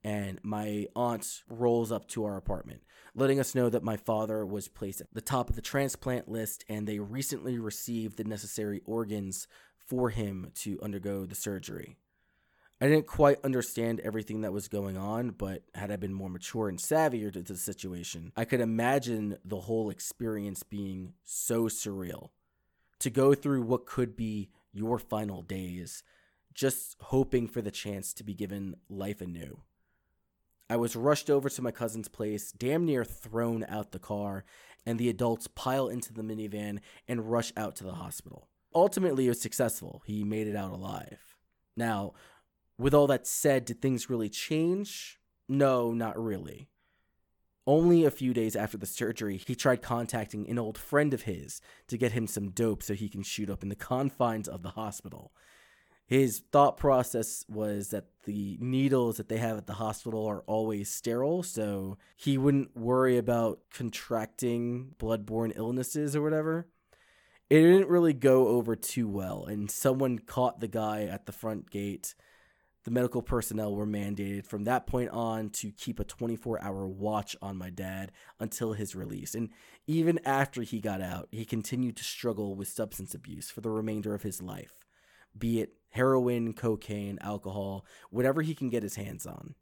[0.02, 2.82] and my aunt rolls up to our apartment,
[3.14, 6.64] letting us know that my father was placed at the top of the transplant list
[6.68, 9.46] and they recently received the necessary organs
[9.86, 11.96] for him to undergo the surgery.
[12.80, 16.68] I didn't quite understand everything that was going on, but had I been more mature
[16.68, 22.30] and savvier to the situation, I could imagine the whole experience being so surreal.
[23.00, 26.02] To go through what could be your final days,
[26.52, 29.62] just hoping for the chance to be given life anew.
[30.68, 34.44] I was rushed over to my cousin's place, damn near thrown out the car,
[34.84, 39.30] and the adults pile into the minivan and rush out to the hospital ultimately it
[39.30, 40.02] was successful.
[40.06, 41.34] He made it out alive.
[41.76, 42.12] Now,
[42.78, 45.18] with all that said, did things really change?
[45.48, 46.68] No, not really.
[47.66, 51.60] Only a few days after the surgery, he tried contacting an old friend of his
[51.88, 54.70] to get him some dope so he can shoot up in the confines of the
[54.70, 55.32] hospital.
[56.06, 60.88] His thought process was that the needles that they have at the hospital are always
[60.88, 66.68] sterile, so he wouldn't worry about contracting bloodborne illnesses or whatever
[67.48, 71.70] it didn't really go over too well, and someone caught the guy at the front
[71.70, 72.14] gate.
[72.84, 77.36] The medical personnel were mandated from that point on to keep a 24 hour watch
[77.42, 79.34] on my dad until his release.
[79.34, 79.50] And
[79.86, 84.14] even after he got out, he continued to struggle with substance abuse for the remainder
[84.14, 84.84] of his life,
[85.36, 89.54] be it heroin, cocaine, alcohol, whatever he can get his hands on.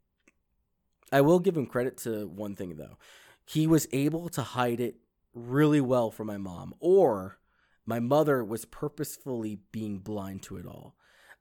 [1.11, 2.97] I will give him credit to one thing though.
[3.45, 4.97] He was able to hide it
[5.33, 7.37] really well from my mom, or
[7.85, 10.95] my mother was purposefully being blind to it all.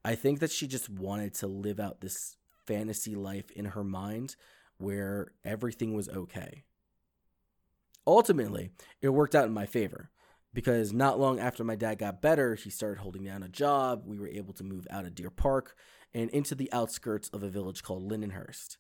[0.05, 4.37] I think that she just wanted to live out this fantasy life in her mind
[4.79, 6.65] where everything was okay.
[8.07, 10.11] Ultimately, it worked out in my favor
[10.53, 14.03] because not long after my dad got better, he started holding down a job.
[14.07, 15.75] We were able to move out of Deer Park
[16.13, 18.77] and into the outskirts of a village called Lindenhurst.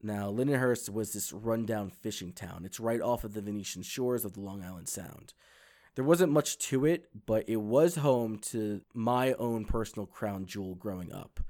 [0.00, 2.62] Now, Lindenhurst was this rundown fishing town.
[2.64, 5.34] It's right off of the Venetian shores of the Long Island Sound.
[5.98, 10.76] There wasn't much to it, but it was home to my own personal crown jewel
[10.76, 11.40] growing up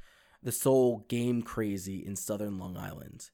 [0.43, 3.29] the sole Game Crazy in southern Long Island.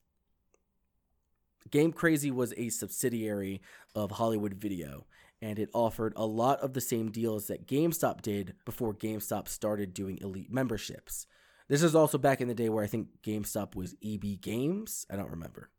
[1.70, 3.62] Game Crazy was a subsidiary
[3.94, 5.06] of Hollywood Video,
[5.40, 9.94] and it offered a lot of the same deals that GameStop did before GameStop started
[9.94, 11.28] doing elite memberships.
[11.68, 15.06] This is also back in the day where I think GameStop was EB Games.
[15.08, 15.70] I don't remember.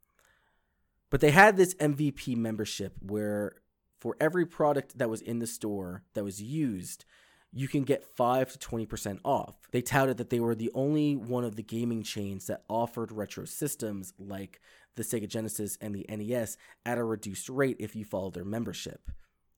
[1.09, 3.57] But they had this MVP membership where
[4.05, 7.05] for every product that was in the store that was used,
[7.51, 9.55] you can get 5 to 20% off.
[9.71, 13.45] They touted that they were the only one of the gaming chains that offered retro
[13.45, 14.61] systems like
[14.95, 19.09] the Sega Genesis and the NES at a reduced rate if you followed their membership.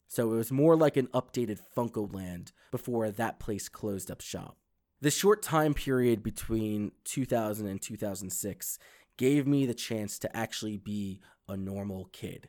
[0.08, 4.56] So it was more like an updated FuncoLand before that place closed up shop.
[5.02, 8.80] The short time period between 2000 and 2006
[9.18, 11.20] gave me the chance to actually be
[11.50, 12.48] a normal kid.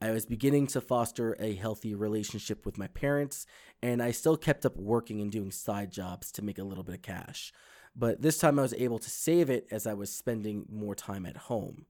[0.00, 3.46] I was beginning to foster a healthy relationship with my parents,
[3.82, 6.96] and I still kept up working and doing side jobs to make a little bit
[6.96, 7.52] of cash.
[7.96, 11.26] But this time I was able to save it as I was spending more time
[11.26, 11.86] at home.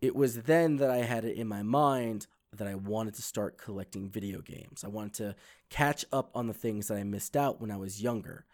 [0.00, 3.58] It was then that I had it in my mind that I wanted to start
[3.58, 4.84] collecting video games.
[4.84, 5.34] I wanted to
[5.70, 8.46] catch up on the things that I missed out when I was younger.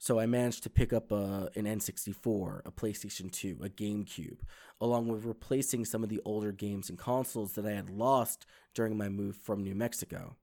[0.00, 4.38] So I managed to pick up a, an N64, a PlayStation 2, a GameCube,
[4.80, 8.96] along with replacing some of the older games and consoles that I had lost during
[8.96, 10.36] my move from New Mexico.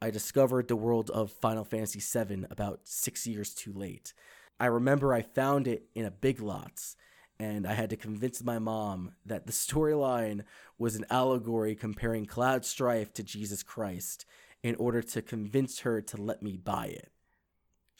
[0.00, 4.14] I discovered the world of Final Fantasy VII about six years too late.
[4.58, 6.96] I remember I found it in a Big Lots,
[7.38, 10.42] and I had to convince my mom that the storyline
[10.76, 14.26] was an allegory comparing Cloud Strife to Jesus Christ
[14.64, 17.11] in order to convince her to let me buy it.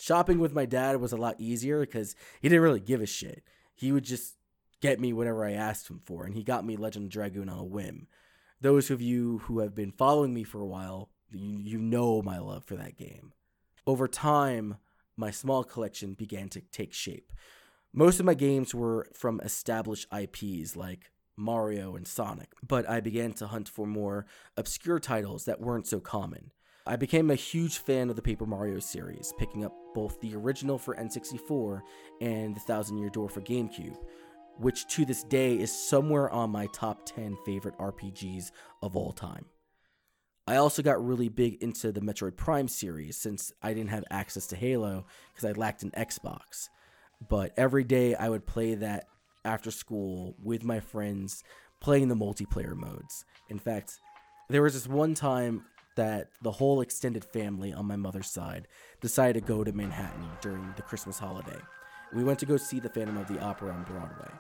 [0.03, 3.45] Shopping with my dad was a lot easier because he didn't really give a shit.
[3.73, 4.35] He would just
[4.81, 7.61] get me whatever I asked him for, and he got me Legend of Dragoon on
[7.61, 8.09] a whim.
[8.61, 12.41] Those of you who have been following me for a while, you, you know my
[12.41, 13.33] love for that game.
[13.87, 14.79] Over time,
[15.17, 17.33] my small collection began to take shape.
[17.93, 23.35] Most of my games were from established IPs like Mario and Sonic, but I began
[23.35, 24.27] to hunt for more
[24.57, 26.51] obscure titles that weren't so common.
[26.87, 30.79] I became a huge fan of the Paper Mario series, picking up both the original
[30.79, 31.81] for N64
[32.21, 33.97] and the Thousand Year Door for GameCube,
[34.59, 38.51] which to this day is somewhere on my top 10 favorite RPGs
[38.83, 39.47] of all time.
[40.49, 44.49] I also got really big into the Metroid Prime series since I didn't have access
[44.49, 46.69] to Halo because I lacked an Xbox.
[47.29, 49.07] But every day I would play that
[49.45, 51.45] after school with my friends,
[51.81, 53.25] playing the multiplayer modes.
[53.49, 54.01] In fact,
[54.49, 55.65] there was this one time
[55.97, 58.69] that the whole extended family on my mother's side
[59.01, 61.59] decided to go to Manhattan during the Christmas holiday.
[62.13, 64.31] We went to go see the Phantom of the Opera on Broadway.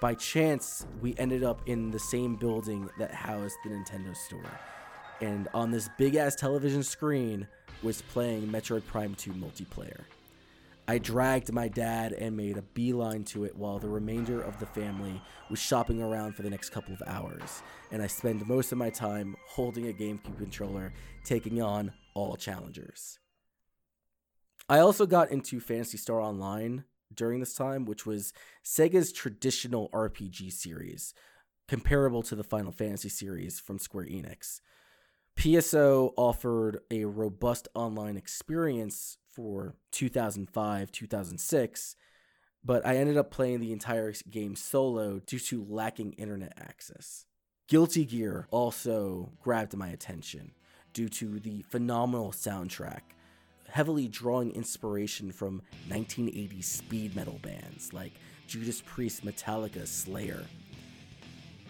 [0.00, 4.58] By chance, we ended up in the same building that housed the Nintendo store.
[5.20, 7.46] And on this big ass television screen
[7.82, 10.00] was playing Metroid Prime 2 multiplayer.
[10.92, 14.66] I dragged my dad and made a beeline to it while the remainder of the
[14.66, 18.76] family was shopping around for the next couple of hours, and I spent most of
[18.76, 20.92] my time holding a GameCube controller,
[21.24, 23.18] taking on all challengers.
[24.68, 26.84] I also got into Phantasy Star Online
[27.14, 31.14] during this time, which was Sega's traditional RPG series,
[31.68, 34.60] comparable to the Final Fantasy series from Square Enix.
[35.38, 41.96] PSO offered a robust online experience for 2005, 2006,
[42.64, 47.26] but I ended up playing the entire game solo due to lacking internet access.
[47.68, 50.52] Guilty Gear also grabbed my attention
[50.92, 53.00] due to the phenomenal soundtrack,
[53.68, 58.12] heavily drawing inspiration from 1980s speed metal bands like
[58.46, 60.44] Judas Priest, Metallica, Slayer.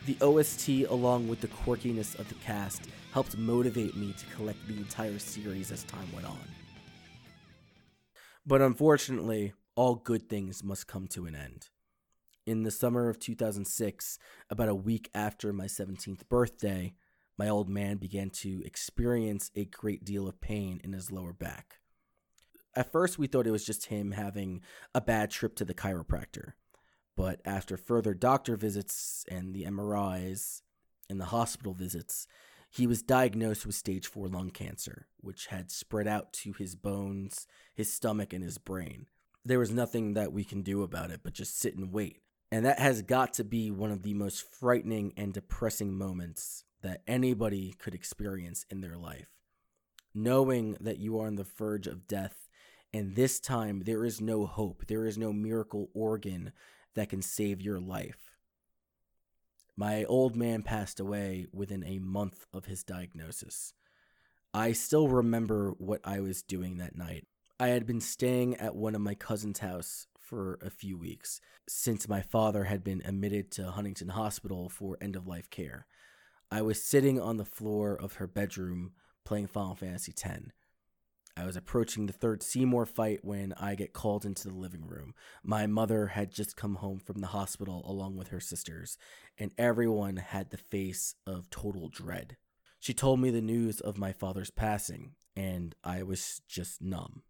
[0.06, 4.76] The OST, along with the quirkiness of the cast, helped motivate me to collect the
[4.76, 6.40] entire series as time went on.
[8.44, 11.68] But unfortunately, all good things must come to an end.
[12.44, 14.18] In the summer of 2006,
[14.50, 16.94] about a week after my 17th birthday,
[17.38, 21.78] my old man began to experience a great deal of pain in his lower back.
[22.74, 24.62] At first, we thought it was just him having
[24.94, 26.52] a bad trip to the chiropractor.
[27.16, 30.62] But after further doctor visits and the MRIs
[31.08, 32.26] and the hospital visits,
[32.72, 37.46] he was diagnosed with stage 4 lung cancer, which had spread out to his bones,
[37.74, 39.06] his stomach, and his brain.
[39.44, 42.22] There was nothing that we can do about it but just sit and wait.
[42.50, 47.02] And that has got to be one of the most frightening and depressing moments that
[47.06, 49.28] anybody could experience in their life.
[50.14, 52.48] Knowing that you are on the verge of death,
[52.90, 56.52] and this time there is no hope, there is no miracle organ
[56.94, 58.31] that can save your life
[59.76, 63.72] my old man passed away within a month of his diagnosis.
[64.54, 67.26] I still remember what I was doing that night.
[67.58, 72.08] I had been staying at one of my cousin's house for a few weeks since
[72.08, 75.86] my father had been admitted to Huntington Hospital for end of life care.
[76.50, 78.92] I was sitting on the floor of her bedroom
[79.24, 80.40] playing Final Fantasy X.
[81.36, 85.14] I was approaching the third Seymour fight when I get called into the living room.
[85.42, 88.98] My mother had just come home from the hospital along with her sisters,
[89.38, 92.36] and everyone had the face of total dread.
[92.80, 97.22] She told me the news of my father's passing, and I was just numb.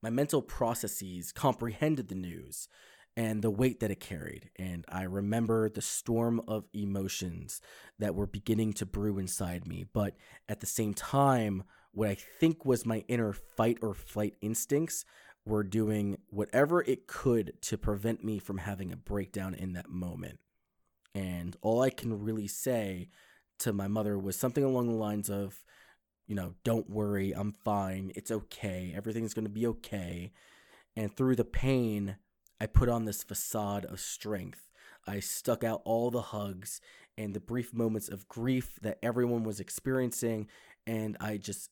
[0.00, 2.68] My mental processes comprehended the news,
[3.16, 4.48] and the weight that it carried.
[4.54, 7.60] And I remember the storm of emotions
[7.98, 9.84] that were beginning to brew inside me.
[9.92, 10.14] But
[10.48, 11.64] at the same time,
[11.98, 15.04] what I think was my inner fight or flight instincts
[15.44, 20.38] were doing whatever it could to prevent me from having a breakdown in that moment.
[21.12, 23.08] And all I can really say
[23.58, 25.64] to my mother was something along the lines of,
[26.28, 30.30] you know, don't worry, I'm fine, it's okay, everything's gonna be okay.
[30.94, 32.14] And through the pain,
[32.60, 34.68] I put on this facade of strength.
[35.04, 36.80] I stuck out all the hugs
[37.18, 40.46] and the brief moments of grief that everyone was experiencing,
[40.86, 41.70] and I just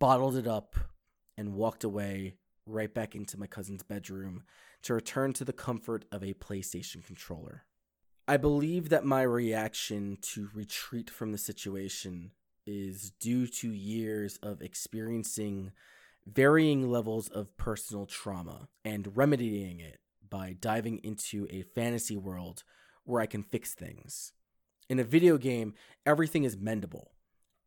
[0.00, 0.74] bottled it up
[1.36, 2.34] and walked away
[2.64, 4.42] right back into my cousin's bedroom
[4.82, 7.64] to return to the comfort of a PlayStation controller.
[8.26, 12.32] I believe that my reaction to retreat from the situation
[12.66, 15.72] is due to years of experiencing
[16.26, 22.64] varying levels of personal trauma and remedying it by diving into a fantasy world
[23.04, 24.32] where I can fix things.
[24.88, 25.74] In a video game,
[26.04, 27.06] everything is mendable.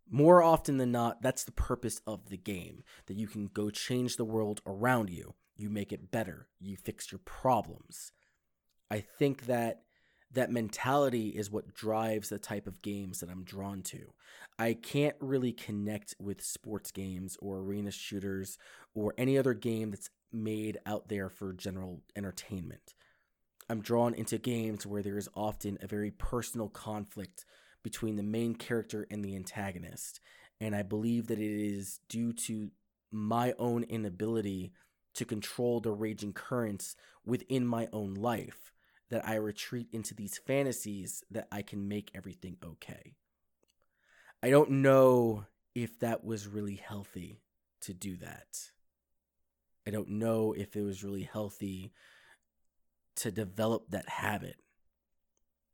[0.10, 4.16] More often than not, that's the purpose of the game that you can go change
[4.16, 5.36] the world around you.
[5.58, 8.14] You make it better, you fix your problems.
[8.90, 9.82] I think that
[10.32, 14.14] that mentality is what drives the type of games that I'm drawn to.
[14.58, 18.58] I can't really connect with sports games or arena shooters
[18.96, 22.94] or any other game that's made out there for general entertainment.
[23.70, 27.46] I'm drawn into games where there is often a very personal conflict
[27.84, 30.20] between the main character and the antagonist.
[30.60, 32.72] And I believe that it is due to
[33.12, 34.74] my own inability
[35.16, 36.96] to control the raging currents
[37.26, 38.72] within my own life
[39.10, 43.16] that I retreat into these fantasies that I can make everything okay.
[44.42, 45.46] I don't know
[45.76, 47.42] if that was really healthy
[47.82, 48.72] to do that.
[49.88, 51.92] I don't know if it was really healthy
[53.20, 54.58] to develop that habit,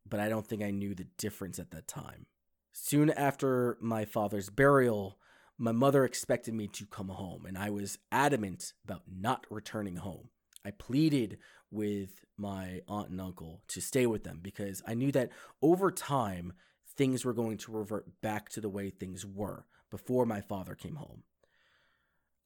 [0.07, 2.25] but I don't think I knew the difference at that time.
[2.71, 5.17] Soon after my father's burial,
[5.57, 10.29] my mother expected me to come home, and I was adamant about not returning home.
[10.65, 11.37] I pleaded
[11.71, 15.29] with my aunt and uncle to stay with them because I knew that
[15.61, 16.53] over time
[16.97, 20.95] things were going to revert back to the way things were before my father came
[20.95, 21.23] home.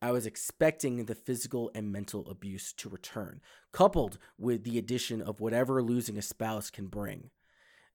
[0.02, 3.42] I was expecting the physical and mental abuse to return,
[3.74, 7.32] coupled with the addition of whatever losing a spouse can bring.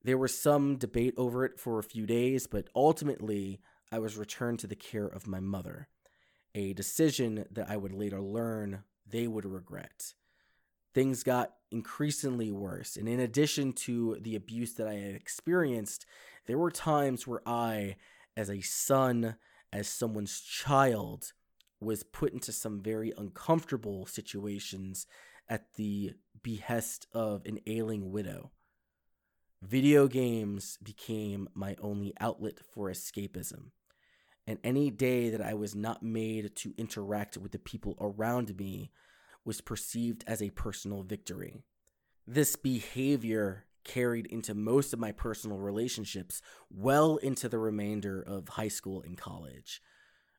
[0.03, 4.59] There was some debate over it for a few days, but ultimately, I was returned
[4.59, 5.89] to the care of my mother,
[6.55, 10.13] a decision that I would later learn they would regret.
[10.93, 16.05] Things got increasingly worse, and in addition to the abuse that I had experienced,
[16.47, 17.97] there were times where I,
[18.37, 19.37] as a son,
[19.73, 21.33] as someone's child,
[21.85, 25.07] was put into some very uncomfortable situations
[25.49, 26.13] at the
[26.43, 28.51] behest of an ailing widow.
[29.63, 33.71] Video games became my only outlet for escapism.
[34.47, 38.91] And any day that I was not made to interact with the people around me
[39.45, 41.63] was perceived as a personal victory.
[42.27, 48.69] This behavior carried into most of my personal relationships well into the remainder of high
[48.69, 49.81] school and college.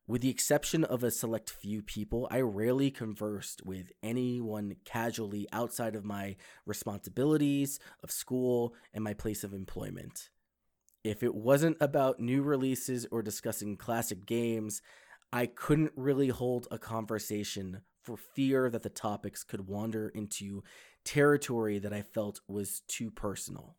[0.08, 5.95] With the exception of a select few people, I rarely conversed with anyone casually outside
[5.95, 6.36] of my
[6.68, 10.30] responsibilities of school and my place of employment.
[11.03, 14.84] If it wasn't about new releases or discussing classic games,
[15.34, 20.64] I couldn't really hold a conversation for fear that the topics could wander into
[21.03, 23.76] territory that I felt was too personal.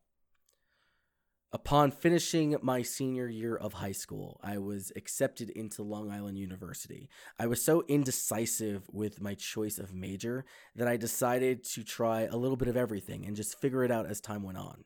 [1.57, 7.09] Upon finishing my senior year of high school, I was accepted into Long Island University.
[7.39, 10.45] I was so indecisive with my choice of major
[10.75, 14.05] that I decided to try a little bit of everything and just figure it out
[14.05, 14.85] as time went on.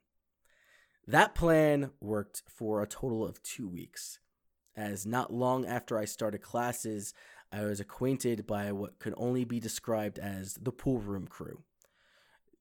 [1.09, 4.21] That plan worked for a total of two weeks,
[4.77, 7.15] as not long after I started classes,
[7.51, 11.65] I was acquainted by what could only be described as the pool room crew.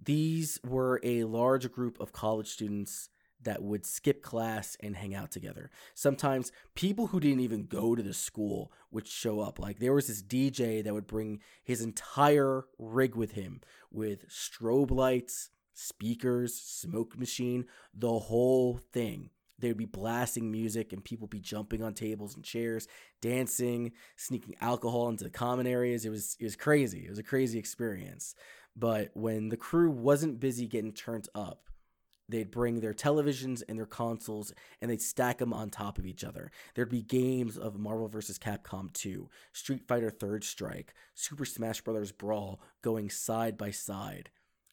[0.04, 3.10] These were a large group of college students
[3.42, 5.70] that would skip class and hang out together.
[5.96, 9.60] Sometimes people who didn't even go to the school would show up.
[9.60, 13.62] Like there was this DJ that would bring his entire rig with him
[13.92, 19.30] with strobe lights, speakers, smoke machine, the whole thing.
[19.58, 22.88] They would be blasting music and people would be jumping on tables and chairs,
[23.22, 26.06] dancing, sneaking alcohol into the common areas.
[26.06, 27.06] It was it was crazy.
[27.06, 28.36] It was a crazy experience.
[28.76, 31.70] But when the crew wasn't busy getting turned up,
[32.30, 36.24] they'd bring their televisions and their consoles and they'd stack them on top of each
[36.24, 36.52] other.
[36.76, 38.38] There'd be games of Marvel vs.
[38.40, 42.12] Capcom 2, Street Fighter Third Strike, Super Smash Bros.
[42.12, 44.30] Brawl going side by side.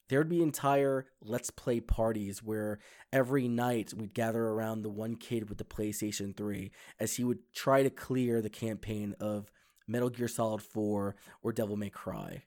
[0.08, 2.78] There'd be entire let's play parties where
[3.12, 7.40] every night we'd gather around the one kid with the PlayStation 3 as he would
[7.54, 9.50] try to clear the campaign of
[9.88, 12.44] Metal Gear Solid 4 or Devil May Cry.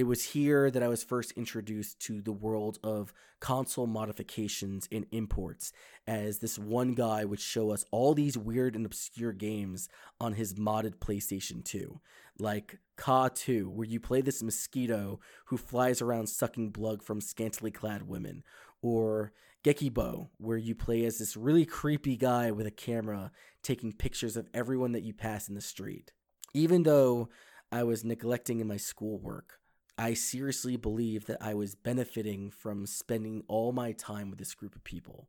[0.00, 5.04] It was here that I was first introduced to the world of console modifications and
[5.12, 5.74] imports,
[6.06, 10.54] as this one guy would show us all these weird and obscure games on his
[10.54, 12.00] modded PlayStation 2,
[12.38, 17.70] like Ka 2, where you play this mosquito who flies around sucking blood from scantily
[17.70, 18.42] clad women,
[18.80, 23.32] or Gekibo, where you play as this really creepy guy with a camera
[23.62, 26.12] taking pictures of everyone that you pass in the street.
[26.54, 27.28] Even though
[27.70, 29.59] I was neglecting in my schoolwork,
[30.00, 34.74] I seriously believe that I was benefiting from spending all my time with this group
[34.74, 35.28] of people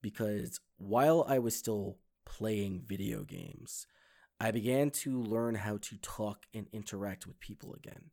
[0.00, 3.88] because while I was still playing video games,
[4.38, 8.10] I began to learn how to talk and interact with people again.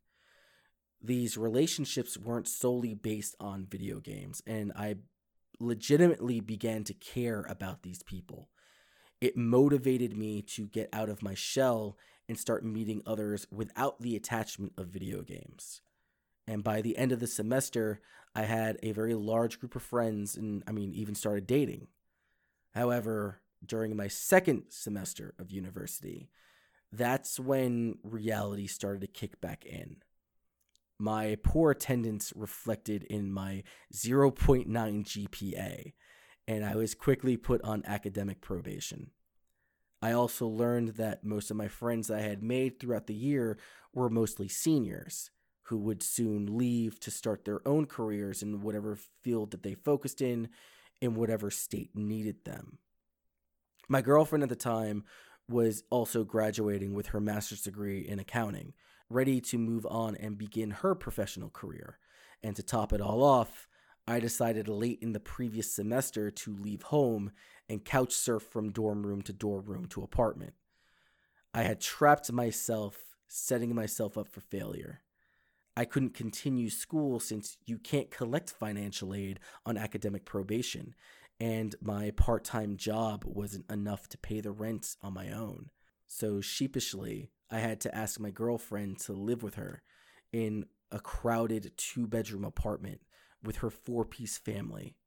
[0.99, 4.95] These relationships weren't solely based on video games, and I
[5.59, 8.49] legitimately began to care about these people.
[9.21, 14.15] It motivated me to get out of my shell and start meeting others without the
[14.15, 15.81] attachment of video games.
[16.49, 18.01] And by the end of the semester,
[18.33, 21.89] I had a very large group of friends and, I mean, even started dating.
[22.73, 26.31] However, during my second semester of university,
[26.91, 29.97] that's when reality started to kick back in.
[30.97, 33.61] My poor attendance reflected in my
[33.93, 35.93] 0.9 GPA,
[36.47, 39.11] and I was quickly put on academic probation.
[40.01, 43.59] I also learned that most of my friends I had made throughout the year
[43.93, 45.29] were mostly seniors
[45.69, 50.19] who would soon leave to start their own careers in whatever field that they focused
[50.19, 50.49] in,
[50.99, 52.79] in whatever state needed them.
[53.87, 55.03] My girlfriend at the time
[55.47, 58.73] was also graduating with her master's degree in accounting,
[59.11, 61.99] ready to move on and begin her professional career.
[62.41, 63.67] And to top it all off,
[64.07, 67.31] I decided late in the previous semester to leave home
[67.69, 70.53] and couch surf from dorm room to dorm room to apartment.
[71.53, 72.97] I had trapped myself,
[73.27, 75.01] setting myself up for failure.
[75.79, 80.93] I couldn't continue school since you can't collect financial aid on academic probation,
[81.39, 85.69] and my part time job wasn't enough to pay the rent on my own.
[86.05, 89.81] So sheepishly, I had to ask my girlfriend to live with her
[90.33, 92.99] in a crowded two bedroom apartment
[93.41, 94.97] with her four piece family.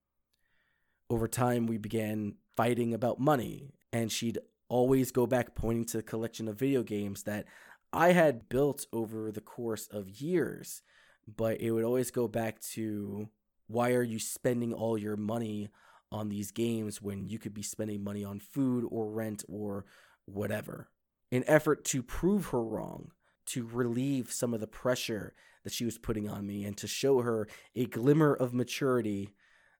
[1.11, 4.39] Over time, we began fighting about money, and she'd
[4.71, 7.45] always go back pointing to the collection of video games that
[7.93, 10.83] I had built over the course of years,
[11.27, 13.29] but it would always go back to
[13.67, 15.69] why are you spending all your money
[16.11, 19.85] on these games when you could be spending money on food or rent or
[20.25, 20.89] whatever?
[21.31, 23.13] In effort to prove her wrong,
[23.47, 25.35] to relieve some of the pressure
[25.65, 29.35] that she was putting on me and to show her a glimmer of maturity,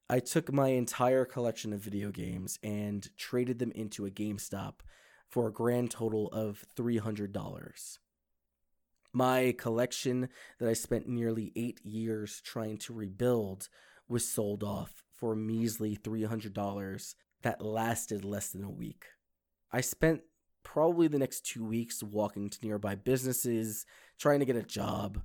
[0.09, 4.75] I took my entire collection of video games and traded them into a GameStop
[5.29, 7.97] for a grand total of $300.
[9.13, 13.69] My collection that I spent nearly eight years trying to rebuild
[14.07, 19.05] was sold off for a measly $300 that lasted less than a week.
[19.71, 20.21] I spent
[20.63, 23.85] probably the next two weeks walking to nearby businesses,
[24.17, 25.21] trying to get a job.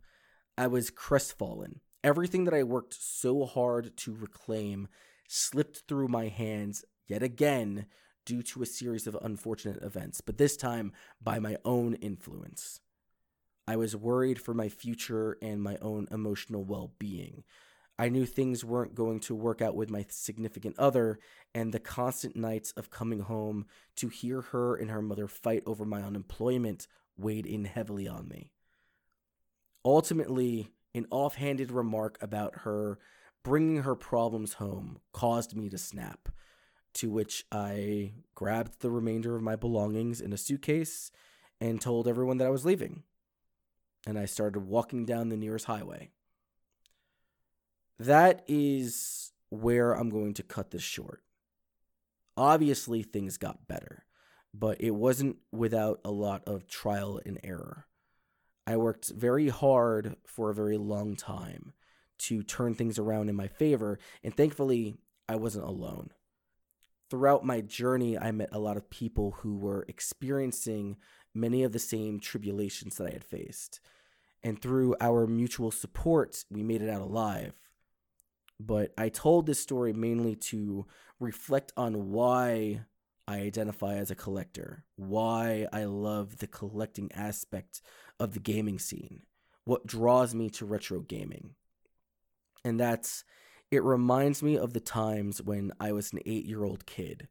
[0.58, 1.80] I was crestfallen.
[2.04, 4.88] Everything that I worked so hard to reclaim
[5.28, 7.86] slipped through my hands yet again
[8.26, 12.80] due to a series of unfortunate events, but this time by my own influence.
[13.68, 17.44] I was worried for my future and my own emotional well being.
[17.98, 21.18] I knew things weren't going to work out with my significant other,
[21.54, 23.66] and the constant nights of coming home
[23.96, 26.88] to hear her and her mother fight over my unemployment
[27.18, 28.52] weighed in heavily on me.
[29.84, 32.98] Ultimately, an offhanded remark about her
[33.44, 36.30] bringing her problems home caused me to snap,
[36.94, 41.10] to which I grabbed the remainder of my belongings in a suitcase
[41.60, 43.02] and told everyone that I was leaving
[44.08, 46.08] and I started walking down the nearest highway.
[47.98, 51.22] That is where I'm going to cut this short.
[52.34, 54.06] Obviously, things got better,
[54.54, 57.86] but it wasn't without a lot of trial and error.
[58.66, 61.74] I worked very hard for a very long time
[62.20, 64.96] to turn things around in my favor, and thankfully,
[65.28, 66.12] I wasn't alone.
[67.10, 70.96] Throughout my journey, I met a lot of people who were experiencing
[71.34, 73.80] many of the same tribulations that I had faced
[74.42, 77.54] and through our mutual support, we made it out alive.
[78.60, 80.86] But I told this story mainly to
[81.20, 82.82] reflect on why
[83.26, 87.82] I identify as a collector, why I love the collecting aspect
[88.18, 89.22] of the gaming scene,
[89.64, 91.54] what draws me to retro gaming.
[92.64, 93.24] And that's
[93.70, 97.28] it reminds me of the times when I was an eight year old kid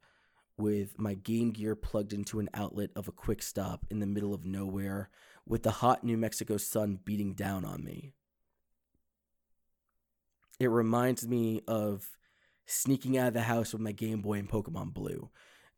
[0.58, 4.34] with my Game Gear plugged into an outlet of a quick stop in the middle
[4.34, 5.10] of nowhere
[5.48, 8.14] with the hot New Mexico sun beating down on me.
[10.60, 12.10] It reminds me of
[12.66, 15.30] sneaking out of the house with my Game Boy and Pokemon Blue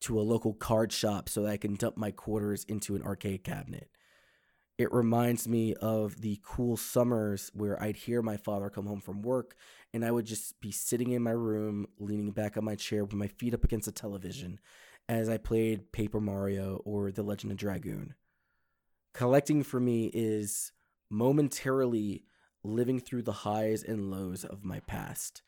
[0.01, 3.43] to a local card shop so that I can dump my quarters into an arcade
[3.43, 3.89] cabinet.
[4.77, 9.21] It reminds me of the cool summers where I'd hear my father come home from
[9.21, 9.55] work
[9.93, 13.13] and I would just be sitting in my room, leaning back on my chair with
[13.13, 14.59] my feet up against the television
[15.09, 18.13] as I played Paper Mario or The Legend of Dragoon.
[19.13, 20.71] Collecting for me is
[21.09, 22.23] momentarily
[22.63, 25.41] living through the highs and lows of my past.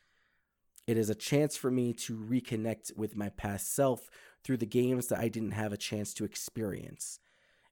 [0.87, 4.09] It is a chance for me to reconnect with my past self
[4.43, 7.19] through the games that I didn't have a chance to experience.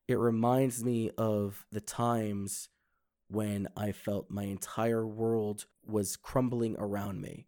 [0.08, 2.70] It reminds me of the times
[3.28, 7.48] when I felt my entire world was crumbling around me,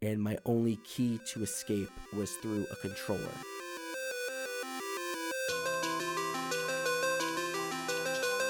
[0.00, 3.34] and my only key to escape was through a controller.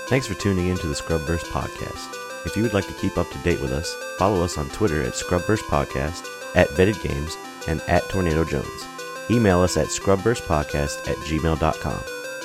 [0.09, 2.15] Thanks for tuning in to the Scrubverse podcast.
[2.47, 5.03] If you would like to keep up to date with us, follow us on Twitter
[5.03, 7.37] at Scrubverse Podcast, at Vetted Games,
[7.67, 8.87] and at Tornado Jones.
[9.31, 12.01] Email us at scrubversepodcast at gmail.com.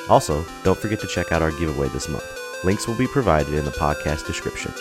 [0.09, 2.25] Also, don't forget to check out our giveaway this month.
[2.65, 4.73] Links will be provided in the podcast description.